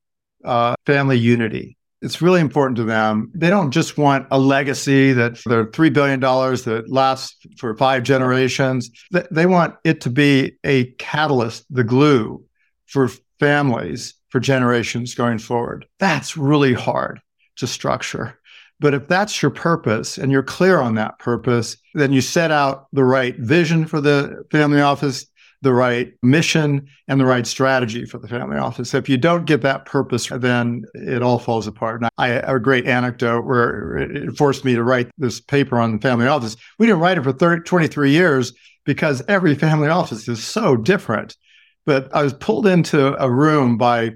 [0.45, 1.79] uh, family unity.
[2.03, 3.33] It's really important to them.
[3.35, 8.91] They don't just want a legacy that they're $3 billion that lasts for five generations.
[9.31, 12.45] They want it to be a catalyst, the glue
[12.89, 13.09] for
[13.41, 15.87] families for generations going forward.
[15.99, 17.23] That's really hard
[17.57, 18.39] to structure.
[18.83, 22.89] But if that's your purpose and you're clear on that purpose, then you set out
[22.93, 25.25] the right vision for the family office,
[25.61, 28.93] the right mission, and the right strategy for the family office.
[28.93, 32.03] If you don't get that purpose, then it all falls apart.
[32.03, 35.93] And I have a great anecdote where it forced me to write this paper on
[35.93, 36.57] the family office.
[36.81, 38.53] We didn't write it for 30, 23 years
[38.85, 41.37] because every family office is so different.
[41.87, 44.15] But I was pulled into a room by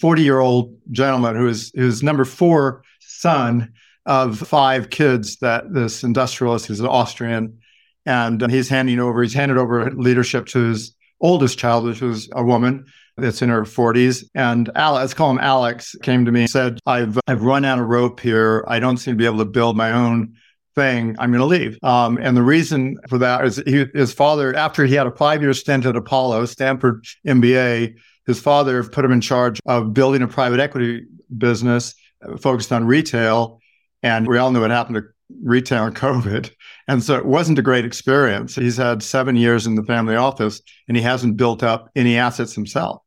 [0.00, 3.74] 40 year old gentleman who is who's number four son
[4.06, 7.58] of five kids that this industrialist is an Austrian,
[8.06, 9.22] and he's handing over.
[9.22, 12.86] He's handed over leadership to his oldest child, which was a woman
[13.16, 14.24] that's in her 40s.
[14.34, 17.78] And Alex, let's call him Alex, came to me and said, "I've I've run out
[17.78, 18.64] of rope here.
[18.68, 20.36] I don't seem to be able to build my own."
[20.76, 21.78] thing, I'm going to leave.
[21.82, 25.40] Um, and the reason for that is he, his father, after he had a five
[25.40, 27.96] year stint at Apollo, Stanford MBA,
[28.26, 31.94] his father put him in charge of building a private equity business
[32.38, 33.60] focused on retail.
[34.02, 35.04] And we all know what happened to
[35.42, 36.50] retail and COVID.
[36.88, 38.54] And so it wasn't a great experience.
[38.54, 42.54] He's had seven years in the family office and he hasn't built up any assets
[42.54, 43.02] himself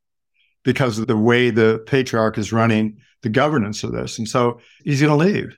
[0.63, 4.17] because of the way the patriarch is running the governance of this.
[4.17, 5.57] And so he's going to leave.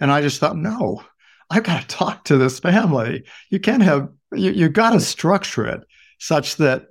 [0.00, 1.02] And I just thought, no,
[1.50, 3.24] I've got to talk to this family.
[3.50, 5.80] You can't have, you, you got to structure it
[6.18, 6.86] such that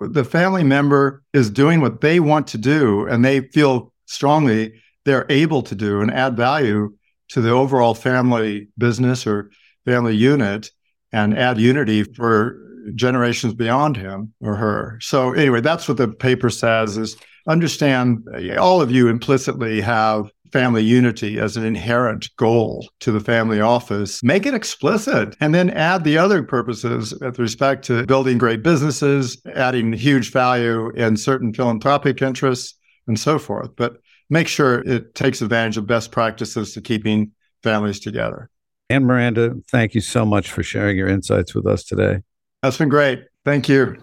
[0.00, 5.26] the family member is doing what they want to do and they feel strongly they're
[5.28, 6.92] able to do and add value
[7.28, 9.50] to the overall family business or
[9.84, 10.70] family unit
[11.12, 12.58] and add unity for
[12.94, 14.98] generations beyond him or her.
[15.00, 17.16] So anyway, that's what the paper says is
[17.48, 18.24] understand
[18.58, 24.22] all of you implicitly have family unity as an inherent goal to the family office.
[24.22, 29.40] Make it explicit and then add the other purposes with respect to building great businesses,
[29.54, 33.70] adding huge value in certain philanthropic interests and so forth.
[33.76, 33.98] But
[34.30, 38.50] make sure it takes advantage of best practices to keeping families together.
[38.88, 42.22] And Miranda, thank you so much for sharing your insights with us today.
[42.62, 43.24] That's been great.
[43.44, 43.96] Thank you.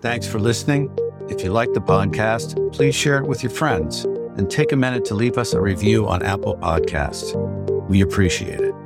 [0.00, 0.94] Thanks for listening.
[1.28, 4.04] If you like the podcast, please share it with your friends
[4.36, 7.36] and take a minute to leave us a review on Apple Podcasts.
[7.88, 8.81] We appreciate it.